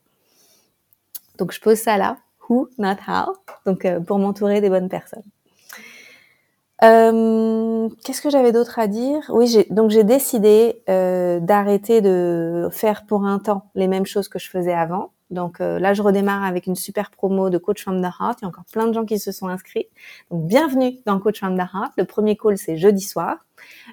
Donc 1.39 1.53
je 1.53 1.61
pose 1.61 1.79
ça 1.79 1.97
là, 1.97 2.19
who, 2.49 2.69
not 2.79 2.97
how, 3.09 3.35
donc 3.67 3.85
euh, 3.85 4.01
pour 4.01 4.19
m'entourer 4.19 4.61
des 4.61 4.69
bonnes 4.69 4.89
personnes. 4.89 5.23
Euh, 6.83 7.89
Qu'est-ce 8.05 8.21
que 8.21 8.31
j'avais 8.31 8.51
d'autre 8.51 8.79
à 8.79 8.89
dire? 8.89 9.23
Oui, 9.29 9.65
donc 9.71 9.91
j'ai 9.91 10.03
décidé 10.03 10.83
euh, 10.89 11.39
d'arrêter 11.39 12.01
de 12.01 12.69
faire 12.73 13.07
pour 13.07 13.25
un 13.25 13.39
temps 13.39 13.71
les 13.75 13.87
mêmes 13.87 14.07
choses 14.07 14.29
que 14.29 14.41
je 14.41 14.51
faisais 14.51 14.73
avant. 14.73 15.12
Donc 15.33 15.59
là, 15.59 15.95
je 15.95 16.03
redémarre 16.03 16.45
avec 16.45 16.67
une 16.67 16.77
super 16.77 17.11
promo 17.11 17.51
de 17.51 17.59
Coach 17.59 17.83
from 17.83 18.01
the 18.01 18.13
Heart. 18.21 18.39
Il 18.41 18.43
y 18.43 18.45
a 18.45 18.49
encore 18.49 18.67
plein 18.71 18.87
de 18.87 18.93
gens 18.93 19.05
qui 19.05 19.19
se 19.19 19.33
sont 19.33 19.49
inscrits. 19.49 19.87
Donc 20.31 20.47
bienvenue 20.47 20.99
dans 21.07 21.19
Coach 21.19 21.39
from 21.39 21.57
the 21.57 21.63
Heart. 21.63 21.93
Le 21.97 22.05
premier 22.05 22.37
call, 22.37 22.59
c'est 22.59 22.77
jeudi 22.77 23.03
soir. 23.03 23.39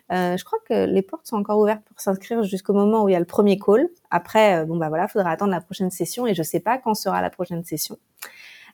je 0.09 0.43
crois 0.43 0.59
que 0.67 0.85
les 0.85 1.01
portes 1.01 1.25
sont 1.25 1.37
encore 1.37 1.59
ouvertes 1.59 1.83
pour 1.85 1.99
s'inscrire 1.99 2.43
jusqu'au 2.43 2.73
moment 2.73 3.03
où 3.03 3.09
il 3.09 3.13
y 3.13 3.15
a 3.15 3.19
le 3.19 3.25
premier 3.25 3.57
call. 3.57 3.89
Après, 4.11 4.65
bon 4.65 4.77
bah 4.77 4.89
voilà, 4.89 5.07
faudra 5.07 5.31
attendre 5.31 5.51
la 5.51 5.61
prochaine 5.61 5.91
session 5.91 6.27
et 6.27 6.35
je 6.35 6.43
sais 6.43 6.59
pas 6.59 6.77
quand 6.77 6.93
sera 6.93 7.21
la 7.21 7.29
prochaine 7.29 7.63
session. 7.63 7.97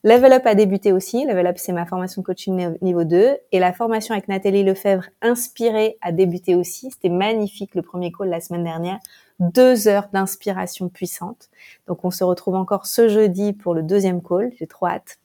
Level 0.04 0.34
Up 0.34 0.46
a 0.46 0.54
débuté 0.54 0.92
aussi. 0.92 1.26
Level 1.26 1.48
Up, 1.48 1.58
c'est 1.58 1.74
ma 1.74 1.88
formation 1.88 2.22
coaching 2.22 2.78
niveau 2.82 3.04
2. 3.04 3.38
Et 3.52 3.60
la 3.60 3.74
formation 3.74 4.14
avec 4.14 4.28
Nathalie 4.28 4.64
Lefebvre, 4.64 5.06
inspirée, 5.24 5.98
a 6.02 6.12
débuté 6.12 6.54
aussi. 6.54 6.92
C'était 6.92 7.10
magnifique 7.10 7.74
le 7.74 7.82
premier 7.82 8.12
call 8.12 8.30
la 8.30 8.40
semaine 8.40 8.64
dernière. 8.64 9.00
Deux 9.40 9.88
heures 9.88 10.08
d'inspiration 10.14 10.90
puissante. 10.90 11.50
Donc, 11.88 12.06
on 12.06 12.12
se 12.12 12.24
retrouve 12.24 12.56
encore 12.56 12.86
ce 12.86 13.10
jeudi 13.10 13.54
pour 13.54 13.74
le 13.74 13.84
deuxième 13.84 14.22
call. 14.22 14.52
J'ai 14.58 14.68
trop 14.68 14.88
hâte. 14.88 15.20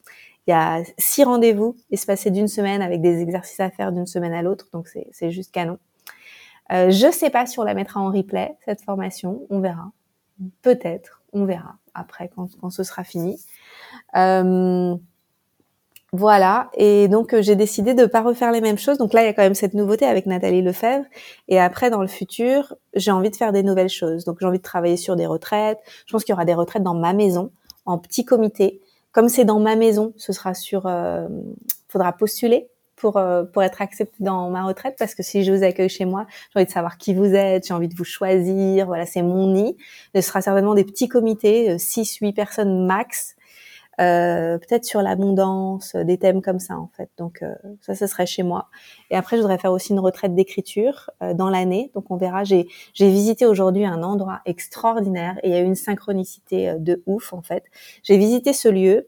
Il 0.47 0.51
y 0.51 0.53
a 0.53 0.83
six 0.97 1.23
rendez-vous 1.23 1.77
espacés 1.91 2.31
d'une 2.31 2.47
semaine 2.47 2.81
avec 2.81 3.01
des 3.01 3.21
exercices 3.21 3.59
à 3.59 3.69
faire 3.69 3.91
d'une 3.91 4.07
semaine 4.07 4.33
à 4.33 4.41
l'autre. 4.41 4.67
Donc, 4.73 4.89
c'est 5.11 5.31
juste 5.31 5.51
canon. 5.51 5.77
Euh, 6.71 6.89
je 6.89 7.11
sais 7.11 7.29
pas 7.29 7.45
si 7.45 7.59
on 7.59 7.63
la 7.63 7.73
mettra 7.73 7.99
en 7.99 8.11
replay, 8.11 8.55
cette 8.65 8.81
formation. 8.81 9.45
On 9.49 9.59
verra. 9.59 9.91
Peut-être. 10.61 11.21
On 11.33 11.45
verra 11.45 11.77
après 11.93 12.29
quand, 12.35 12.49
quand 12.59 12.69
ce 12.69 12.83
sera 12.83 13.03
fini. 13.03 13.37
Euh, 14.15 14.95
voilà, 16.13 16.69
et 16.73 17.07
donc 17.07 17.33
euh, 17.33 17.41
j'ai 17.41 17.55
décidé 17.55 17.93
de 17.93 18.05
pas 18.05 18.21
refaire 18.21 18.51
les 18.51 18.59
mêmes 18.59 18.77
choses. 18.77 18.97
Donc 18.97 19.13
là, 19.13 19.21
il 19.23 19.27
y 19.27 19.29
a 19.29 19.33
quand 19.33 19.43
même 19.43 19.55
cette 19.55 19.73
nouveauté 19.73 20.05
avec 20.05 20.25
Nathalie 20.25 20.61
Lefebvre. 20.61 21.05
Et 21.47 21.57
après, 21.57 21.89
dans 21.89 22.01
le 22.01 22.07
futur, 22.07 22.75
j'ai 22.93 23.11
envie 23.11 23.29
de 23.29 23.35
faire 23.37 23.53
des 23.53 23.63
nouvelles 23.63 23.89
choses. 23.89 24.25
Donc 24.25 24.37
j'ai 24.41 24.45
envie 24.45 24.57
de 24.57 24.63
travailler 24.63 24.97
sur 24.97 25.15
des 25.15 25.25
retraites. 25.25 25.79
Je 26.05 26.11
pense 26.11 26.25
qu'il 26.25 26.33
y 26.33 26.35
aura 26.35 26.43
des 26.43 26.53
retraites 26.53 26.83
dans 26.83 26.95
ma 26.95 27.13
maison, 27.13 27.51
en 27.85 27.97
petit 27.97 28.25
comité. 28.25 28.81
Comme 29.13 29.29
c'est 29.29 29.45
dans 29.45 29.59
ma 29.59 29.77
maison, 29.77 30.11
ce 30.17 30.33
sera 30.33 30.53
sur. 30.53 30.85
Euh, 30.85 31.29
faudra 31.87 32.11
postuler 32.11 32.67
pour 32.97 33.15
euh, 33.15 33.43
pour 33.43 33.63
être 33.63 33.81
accepté 33.81 34.17
dans 34.19 34.49
ma 34.49 34.65
retraite 34.65 34.95
parce 34.99 35.15
que 35.15 35.23
si 35.23 35.45
je 35.45 35.53
vous 35.53 35.63
accueille 35.63 35.89
chez 35.89 36.05
moi, 36.05 36.27
j'ai 36.53 36.59
envie 36.59 36.65
de 36.65 36.71
savoir 36.71 36.97
qui 36.97 37.13
vous 37.13 37.33
êtes, 37.35 37.67
j'ai 37.67 37.73
envie 37.73 37.87
de 37.87 37.95
vous 37.95 38.03
choisir. 38.03 38.85
Voilà, 38.85 39.05
c'est 39.05 39.21
mon 39.21 39.53
nid. 39.53 39.77
Ce 40.13 40.19
sera 40.19 40.41
certainement 40.41 40.75
des 40.75 40.83
petits 40.83 41.07
comités, 41.07 41.77
6 41.77 42.17
8 42.17 42.33
personnes 42.33 42.85
max 42.85 43.37
euh, 44.01 44.57
peut-être 44.57 44.85
sur 44.85 45.01
l'abondance, 45.01 45.95
des 45.95 46.17
thèmes 46.17 46.41
comme 46.41 46.59
ça 46.59 46.77
en 46.77 46.89
fait. 46.95 47.09
Donc 47.17 47.43
euh, 47.43 47.53
ça, 47.81 47.93
ce 47.93 48.07
serait 48.07 48.25
chez 48.25 48.41
moi. 48.41 48.69
Et 49.11 49.15
après, 49.15 49.37
je 49.37 49.41
voudrais 49.41 49.59
faire 49.59 49.71
aussi 49.71 49.91
une 49.91 49.99
retraite 49.99 50.33
d'écriture 50.33 51.11
euh, 51.21 51.33
dans 51.33 51.49
l'année. 51.49 51.91
Donc 51.93 52.09
on 52.09 52.17
verra. 52.17 52.43
J'ai 52.43 52.65
visité 52.95 53.45
aujourd'hui 53.45 53.85
un 53.85 54.01
endroit 54.01 54.41
extraordinaire 54.45 55.37
et 55.43 55.49
il 55.49 55.53
y 55.53 55.55
a 55.55 55.61
eu 55.61 55.65
une 55.65 55.75
synchronicité 55.75 56.75
de 56.79 57.03
ouf 57.05 57.33
en 57.33 57.41
fait. 57.41 57.65
J'ai 58.03 58.17
visité 58.17 58.53
ce 58.53 58.69
lieu 58.69 59.07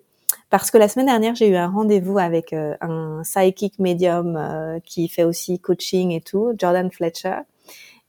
parce 0.49 0.69
que 0.69 0.77
la 0.77 0.87
semaine 0.87 1.07
dernière, 1.07 1.33
j'ai 1.33 1.47
eu 1.47 1.55
un 1.55 1.69
rendez-vous 1.69 2.19
avec 2.19 2.53
un 2.53 3.21
psychic 3.23 3.79
medium 3.79 4.79
qui 4.85 5.07
fait 5.07 5.23
aussi 5.23 5.59
coaching 5.59 6.11
et 6.11 6.21
tout, 6.21 6.53
Jordan 6.57 6.91
Fletcher. 6.91 7.37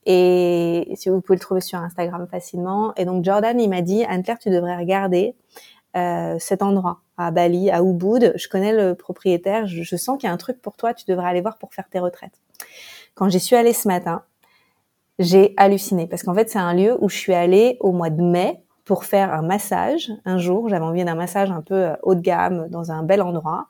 Et 0.06 0.92
si 0.96 1.08
vous 1.08 1.20
pouvez 1.20 1.36
le 1.36 1.40
trouver 1.40 1.60
sur 1.60 1.78
Instagram 1.78 2.26
facilement. 2.30 2.94
Et 2.96 3.04
donc 3.04 3.24
Jordan, 3.24 3.58
il 3.58 3.68
m'a 3.70 3.80
dit, 3.80 4.04
Anne-Claire, 4.04 4.38
tu 4.38 4.50
devrais 4.50 4.76
regarder 4.76 5.34
euh, 5.96 6.36
cet 6.38 6.62
endroit 6.62 7.00
à 7.16 7.30
Bali, 7.30 7.70
à 7.70 7.82
Ubud. 7.82 8.32
Je 8.36 8.48
connais 8.48 8.72
le 8.72 8.94
propriétaire. 8.94 9.66
Je, 9.66 9.96
sens 9.96 10.18
qu'il 10.18 10.28
y 10.28 10.30
a 10.30 10.32
un 10.32 10.38
truc 10.38 10.60
pour 10.60 10.76
toi. 10.76 10.94
Tu 10.94 11.04
devrais 11.06 11.28
aller 11.28 11.40
voir 11.40 11.58
pour 11.58 11.72
faire 11.72 11.88
tes 11.88 11.98
retraites. 11.98 12.40
Quand 13.14 13.28
j'y 13.28 13.40
suis 13.40 13.56
allée 13.56 13.72
ce 13.72 13.86
matin, 13.86 14.22
j'ai 15.20 15.54
halluciné 15.56 16.08
parce 16.08 16.24
qu'en 16.24 16.34
fait 16.34 16.50
c'est 16.50 16.58
un 16.58 16.74
lieu 16.74 16.96
où 17.00 17.08
je 17.08 17.16
suis 17.16 17.34
allée 17.34 17.76
au 17.78 17.92
mois 17.92 18.10
de 18.10 18.20
mai 18.20 18.64
pour 18.84 19.04
faire 19.04 19.32
un 19.32 19.42
massage. 19.42 20.10
Un 20.24 20.38
jour, 20.38 20.68
j'avais 20.68 20.84
envie 20.84 21.04
d'un 21.04 21.14
massage 21.14 21.50
un 21.50 21.62
peu 21.62 21.74
euh, 21.74 21.96
haut 22.02 22.14
de 22.14 22.20
gamme 22.20 22.68
dans 22.68 22.90
un 22.90 23.02
bel 23.02 23.22
endroit. 23.22 23.68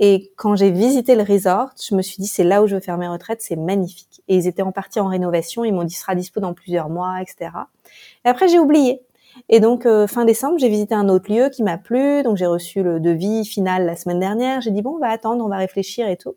Et 0.00 0.32
quand 0.36 0.56
j'ai 0.56 0.70
visité 0.70 1.14
le 1.14 1.22
resort, 1.22 1.70
je 1.80 1.94
me 1.94 2.02
suis 2.02 2.16
dit 2.20 2.26
c'est 2.26 2.44
là 2.44 2.62
où 2.62 2.66
je 2.66 2.74
veux 2.74 2.80
faire 2.80 2.98
mes 2.98 3.08
retraites, 3.08 3.40
c'est 3.40 3.56
magnifique. 3.56 4.22
Et 4.28 4.36
ils 4.36 4.46
étaient 4.46 4.62
en 4.62 4.72
partie 4.72 5.00
en 5.00 5.06
rénovation, 5.06 5.64
ils 5.64 5.72
m'ont 5.72 5.84
dit 5.84 5.94
sera 5.94 6.14
dispo 6.14 6.40
dans 6.40 6.52
plusieurs 6.52 6.88
mois, 6.88 7.22
etc. 7.22 7.50
Et 8.24 8.28
après 8.28 8.48
j'ai 8.48 8.58
oublié. 8.58 9.00
Et 9.48 9.60
donc 9.60 9.86
euh, 9.86 10.06
fin 10.06 10.24
décembre, 10.24 10.58
j'ai 10.58 10.68
visité 10.68 10.94
un 10.94 11.08
autre 11.08 11.32
lieu 11.32 11.48
qui 11.48 11.62
m'a 11.62 11.78
plu, 11.78 12.22
donc 12.22 12.36
j'ai 12.36 12.46
reçu 12.46 12.82
le 12.82 13.00
devis 13.00 13.44
final 13.44 13.84
la 13.84 13.96
semaine 13.96 14.20
dernière. 14.20 14.60
J'ai 14.60 14.70
dit 14.70 14.82
bon, 14.82 14.96
on 14.96 14.98
va 14.98 15.08
attendre, 15.08 15.44
on 15.44 15.48
va 15.48 15.56
réfléchir 15.56 16.08
et 16.08 16.16
tout. 16.16 16.34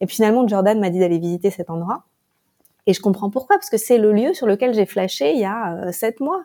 Et 0.00 0.06
puis 0.06 0.16
finalement, 0.16 0.46
Jordan 0.46 0.78
m'a 0.78 0.90
dit 0.90 0.98
d'aller 0.98 1.18
visiter 1.18 1.50
cet 1.50 1.70
endroit. 1.70 2.04
Et 2.86 2.92
je 2.92 3.00
comprends 3.00 3.30
pourquoi, 3.30 3.56
parce 3.56 3.68
que 3.68 3.78
c'est 3.78 3.98
le 3.98 4.12
lieu 4.12 4.32
sur 4.32 4.46
lequel 4.46 4.72
j'ai 4.74 4.86
flashé 4.86 5.32
il 5.32 5.40
y 5.40 5.44
a 5.44 5.74
euh, 5.74 5.92
sept 5.92 6.20
mois 6.20 6.44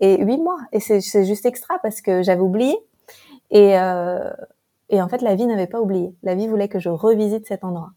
et 0.00 0.22
huit 0.22 0.38
mois. 0.38 0.58
Et 0.72 0.80
c'est 0.80 1.24
juste 1.24 1.46
extra 1.46 1.78
parce 1.82 2.02
que 2.02 2.22
j'avais 2.22 2.40
oublié. 2.40 2.76
Et, 3.50 3.78
euh, 3.78 4.30
et 4.90 5.00
en 5.00 5.08
fait, 5.08 5.22
la 5.22 5.34
vie 5.34 5.46
n'avait 5.46 5.66
pas 5.66 5.80
oublié. 5.80 6.14
La 6.22 6.34
vie 6.34 6.46
voulait 6.46 6.68
que 6.68 6.78
je 6.78 6.90
revisite 6.90 7.46
cet 7.46 7.64
endroit. 7.64 7.92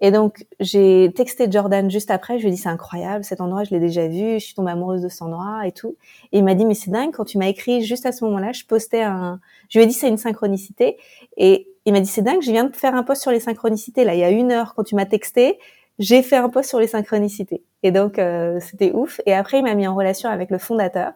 Et 0.00 0.10
donc, 0.10 0.46
j'ai 0.60 1.12
texté 1.14 1.50
Jordan 1.50 1.90
juste 1.90 2.10
après. 2.10 2.38
Je 2.38 2.42
lui 2.42 2.48
ai 2.48 2.52
dit, 2.52 2.58
c'est 2.58 2.68
incroyable, 2.68 3.24
cet 3.24 3.40
endroit, 3.40 3.64
je 3.64 3.70
l'ai 3.70 3.80
déjà 3.80 4.06
vu. 4.06 4.34
Je 4.34 4.44
suis 4.44 4.54
tombée 4.54 4.72
amoureuse 4.72 5.02
de 5.02 5.08
cet 5.08 5.22
endroit 5.22 5.66
et 5.66 5.72
tout. 5.72 5.96
Et 6.32 6.38
il 6.38 6.44
m'a 6.44 6.54
dit, 6.54 6.64
mais 6.64 6.74
c'est 6.74 6.90
dingue, 6.90 7.12
quand 7.12 7.24
tu 7.24 7.38
m'as 7.38 7.48
écrit 7.48 7.82
juste 7.82 8.06
à 8.06 8.12
ce 8.12 8.24
moment-là, 8.24 8.52
je 8.52 8.64
postais 8.64 9.02
un, 9.02 9.40
je 9.68 9.78
lui 9.78 9.84
ai 9.84 9.86
dit, 9.86 9.94
c'est 9.94 10.08
une 10.08 10.18
synchronicité. 10.18 10.96
Et 11.36 11.68
il 11.84 11.92
m'a 11.92 12.00
dit, 12.00 12.08
c'est 12.08 12.22
dingue, 12.22 12.42
je 12.42 12.50
viens 12.50 12.64
de 12.64 12.76
faire 12.76 12.94
un 12.94 13.02
post 13.02 13.22
sur 13.22 13.30
les 13.30 13.40
synchronicités. 13.40 14.04
Là, 14.04 14.14
il 14.14 14.20
y 14.20 14.24
a 14.24 14.30
une 14.30 14.52
heure, 14.52 14.74
quand 14.74 14.84
tu 14.84 14.94
m'as 14.94 15.06
texté, 15.06 15.58
j'ai 15.98 16.22
fait 16.22 16.36
un 16.36 16.48
post 16.48 16.68
sur 16.68 16.78
les 16.78 16.86
synchronicités. 16.86 17.62
Et 17.82 17.90
donc, 17.90 18.18
euh, 18.18 18.60
c'était 18.60 18.92
ouf. 18.92 19.20
Et 19.26 19.34
après, 19.34 19.58
il 19.58 19.64
m'a 19.64 19.74
mis 19.74 19.86
en 19.86 19.94
relation 19.94 20.28
avec 20.28 20.50
le 20.50 20.58
fondateur 20.58 21.12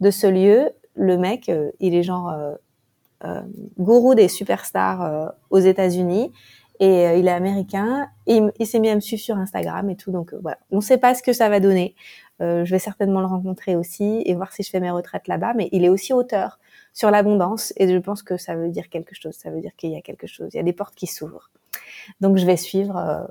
de 0.00 0.10
ce 0.10 0.26
lieu. 0.26 0.70
Le 0.94 1.16
mec, 1.16 1.48
euh, 1.48 1.70
il 1.80 1.94
est 1.94 2.02
genre 2.02 2.32
euh, 3.24 3.40
gourou 3.78 4.14
des 4.14 4.28
superstars 4.28 5.32
aux 5.50 5.58
États-Unis 5.58 6.32
et 6.82 7.06
euh, 7.06 7.16
il 7.16 7.28
est 7.28 7.32
américain. 7.32 8.08
Il, 8.26 8.50
s'est 8.66 8.80
mis 8.80 8.88
à 8.88 8.96
me 8.96 9.00
suivre 9.00 9.22
sur 9.22 9.36
Instagram 9.36 9.88
et 9.88 9.96
tout. 9.96 10.10
Donc 10.10 10.34
euh, 10.34 10.38
voilà, 10.42 10.58
on 10.72 10.76
ne 10.76 10.80
sait 10.80 10.98
pas 10.98 11.14
ce 11.14 11.22
que 11.22 11.32
ça 11.32 11.48
va 11.48 11.60
donner. 11.60 11.94
Euh, 12.40 12.64
je 12.64 12.72
vais 12.72 12.80
certainement 12.80 13.20
le 13.20 13.26
rencontrer 13.26 13.76
aussi 13.76 14.22
et 14.26 14.34
voir 14.34 14.52
si 14.52 14.64
je 14.64 14.70
fais 14.70 14.80
mes 14.80 14.90
retraites 14.90 15.28
là-bas. 15.28 15.54
Mais 15.54 15.68
il 15.70 15.84
est 15.84 15.88
aussi 15.88 16.12
auteur 16.12 16.58
sur 16.92 17.12
l'abondance 17.12 17.72
et 17.76 17.86
je 17.86 17.96
pense 17.98 18.24
que 18.24 18.36
ça 18.36 18.56
veut 18.56 18.68
dire 18.68 18.88
quelque 18.88 19.14
chose. 19.14 19.34
Ça 19.34 19.50
veut 19.50 19.60
dire 19.60 19.76
qu'il 19.76 19.92
y 19.92 19.96
a 19.96 20.00
quelque 20.00 20.26
chose. 20.26 20.48
Il 20.54 20.56
y 20.56 20.60
a 20.60 20.64
des 20.64 20.72
portes 20.72 20.96
qui 20.96 21.06
s'ouvrent. 21.06 21.50
Donc 22.20 22.36
je 22.36 22.44
vais 22.44 22.56
suivre. 22.56 23.28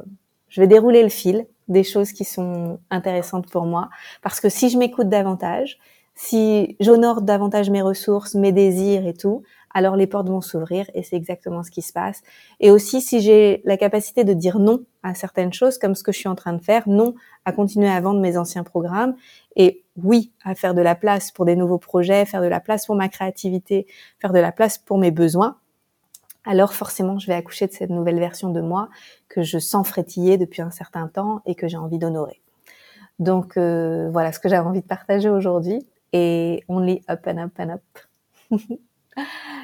je 0.48 0.62
vais 0.62 0.68
dérouler 0.68 1.04
le 1.04 1.10
fil 1.10 1.46
des 1.68 1.84
choses 1.84 2.14
qui 2.14 2.24
sont 2.24 2.80
intéressantes 2.90 3.52
pour 3.52 3.66
moi 3.66 3.90
parce 4.22 4.40
que 4.40 4.48
si 4.48 4.70
je 4.70 4.78
m'écoute 4.78 5.10
davantage, 5.10 5.78
si 6.16 6.76
j'honore 6.80 7.22
davantage 7.22 7.70
mes 7.70 7.82
ressources, 7.82 8.36
mes 8.36 8.52
désirs 8.52 9.08
et 9.08 9.14
tout, 9.14 9.44
alors 9.74 9.96
les 9.96 10.08
portes 10.08 10.28
vont 10.28 10.42
s'ouvrir 10.42 10.86
et 10.94 11.04
c'est 11.04 11.16
exactement 11.16 11.64
ce 11.64 11.72
qui 11.72 11.82
se 11.82 11.94
passe. 11.94 12.22
Et 12.60 12.72
aussi, 12.72 13.02
si 13.02 13.22
j'ai 13.22 13.62
la 13.64 13.78
capacité 13.78 14.24
de 14.24 14.34
dire 14.34 14.60
non 14.60 14.84
à 15.04 15.16
certaines 15.16 15.54
choses, 15.54 15.78
comme 15.78 15.96
ce 15.96 16.04
que 16.04 16.12
je 16.12 16.18
suis 16.18 16.28
en 16.28 16.36
train 16.36 16.54
de 16.54 16.62
faire, 16.62 16.88
non 16.88 17.16
à 17.46 17.54
continuer 17.54 17.90
à 17.90 18.00
vendre 18.02 18.20
mes 18.20 18.38
anciens 18.38 18.64
programmes 18.64 19.16
et 19.56 19.84
oui 19.96 20.32
à 20.44 20.56
faire 20.56 20.74
de 20.74 20.82
la 20.82 20.96
place 20.96 21.32
pour 21.32 21.46
des 21.46 21.56
nouveaux 21.56 21.78
projets, 21.78 22.26
faire 22.26 22.42
de 22.42 22.48
la 22.48 22.60
place 22.60 22.86
pour 22.86 22.96
ma 22.96 23.08
créativité, 23.08 23.88
faire 24.20 24.34
de 24.34 24.40
la 24.40 24.52
place 24.52 24.78
pour 24.78 24.98
mes 24.98 25.12
besoins, 25.12 25.58
alors 26.44 26.74
forcément, 26.74 27.20
je 27.20 27.28
vais 27.28 27.34
accoucher 27.34 27.68
de 27.68 27.72
cette 27.72 27.92
nouvelle 27.92 28.20
version 28.20 28.50
de 28.50 28.62
moi 28.62 28.90
que 29.30 29.44
je 29.44 29.60
sens 29.60 29.88
frétiller 29.88 30.38
depuis 30.38 30.62
un 30.62 30.72
certain 30.72 31.08
temps 31.08 31.42
et 31.46 31.56
que 31.56 31.68
j'ai 31.68 31.78
envie 31.78 32.00
d'honorer. 32.00 32.42
Donc 33.20 33.58
euh, 33.58 34.10
voilà 34.12 34.32
ce 34.32 34.40
que 34.40 34.50
j'avais 34.50 34.68
envie 34.68 34.82
de 34.82 34.88
partager 34.88 35.30
aujourd'hui 35.30 35.86
et 36.14 36.64
only 36.68 37.04
up 37.10 37.28
and 37.28 37.38
up 37.38 37.60
and 37.60 37.70
up. 37.70 38.60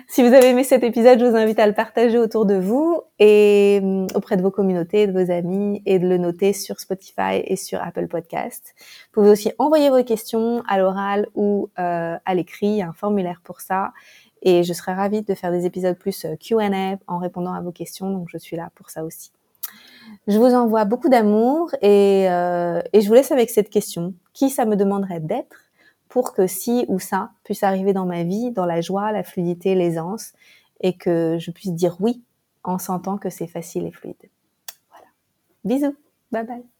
Si 0.09 0.23
vous 0.23 0.33
avez 0.33 0.47
aimé 0.47 0.63
cet 0.63 0.83
épisode, 0.83 1.19
je 1.19 1.25
vous 1.25 1.35
invite 1.35 1.59
à 1.59 1.67
le 1.67 1.73
partager 1.73 2.17
autour 2.17 2.45
de 2.45 2.55
vous 2.55 3.01
et 3.19 3.79
hum, 3.83 4.07
auprès 4.15 4.37
de 4.37 4.41
vos 4.41 4.51
communautés, 4.51 5.05
de 5.05 5.11
vos 5.11 5.31
amis 5.31 5.81
et 5.85 5.99
de 5.99 6.07
le 6.07 6.17
noter 6.17 6.53
sur 6.53 6.79
Spotify 6.79 7.41
et 7.43 7.55
sur 7.57 7.81
Apple 7.81 8.07
Podcast. 8.07 8.73
Vous 8.77 9.21
pouvez 9.21 9.29
aussi 9.29 9.51
envoyer 9.57 9.89
vos 9.89 10.03
questions 10.03 10.63
à 10.67 10.77
l'oral 10.77 11.27
ou 11.35 11.69
euh, 11.77 12.17
à 12.23 12.35
l'écrit, 12.35 12.67
il 12.67 12.75
y 12.77 12.81
a 12.81 12.87
un 12.87 12.93
formulaire 12.93 13.41
pour 13.43 13.59
ça. 13.59 13.91
Et 14.43 14.63
je 14.63 14.71
serai 14.71 14.93
ravie 14.93 15.23
de 15.23 15.33
faire 15.33 15.51
des 15.51 15.65
épisodes 15.65 15.97
plus 15.97 16.25
euh, 16.25 16.35
Q&A 16.35 16.97
en 17.07 17.17
répondant 17.17 17.53
à 17.53 17.61
vos 17.61 17.71
questions, 17.71 18.09
donc 18.11 18.27
je 18.29 18.37
suis 18.37 18.55
là 18.55 18.69
pour 18.75 18.89
ça 18.89 19.03
aussi. 19.03 19.31
Je 20.27 20.37
vous 20.37 20.53
envoie 20.53 20.85
beaucoup 20.85 21.09
d'amour 21.09 21.71
et, 21.81 22.29
euh, 22.29 22.81
et 22.93 23.01
je 23.01 23.07
vous 23.07 23.13
laisse 23.13 23.31
avec 23.31 23.49
cette 23.49 23.69
question. 23.69 24.13
Qui 24.33 24.49
ça 24.49 24.65
me 24.65 24.75
demanderait 24.75 25.19
d'être? 25.19 25.66
Que 26.21 26.47
si 26.47 26.85
ou 26.87 26.99
ça 26.99 27.31
puisse 27.43 27.63
arriver 27.63 27.93
dans 27.93 28.05
ma 28.05 28.23
vie, 28.23 28.51
dans 28.51 28.65
la 28.65 28.81
joie, 28.81 29.11
la 29.11 29.23
fluidité, 29.23 29.75
l'aisance, 29.75 30.33
et 30.81 30.97
que 30.97 31.37
je 31.39 31.51
puisse 31.51 31.73
dire 31.73 31.97
oui 31.99 32.23
en 32.63 32.77
sentant 32.79 33.17
que 33.17 33.29
c'est 33.29 33.47
facile 33.47 33.85
et 33.85 33.91
fluide. 33.91 34.15
Voilà. 34.89 35.07
Bisous. 35.63 35.95
Bye 36.31 36.45
bye. 36.45 36.76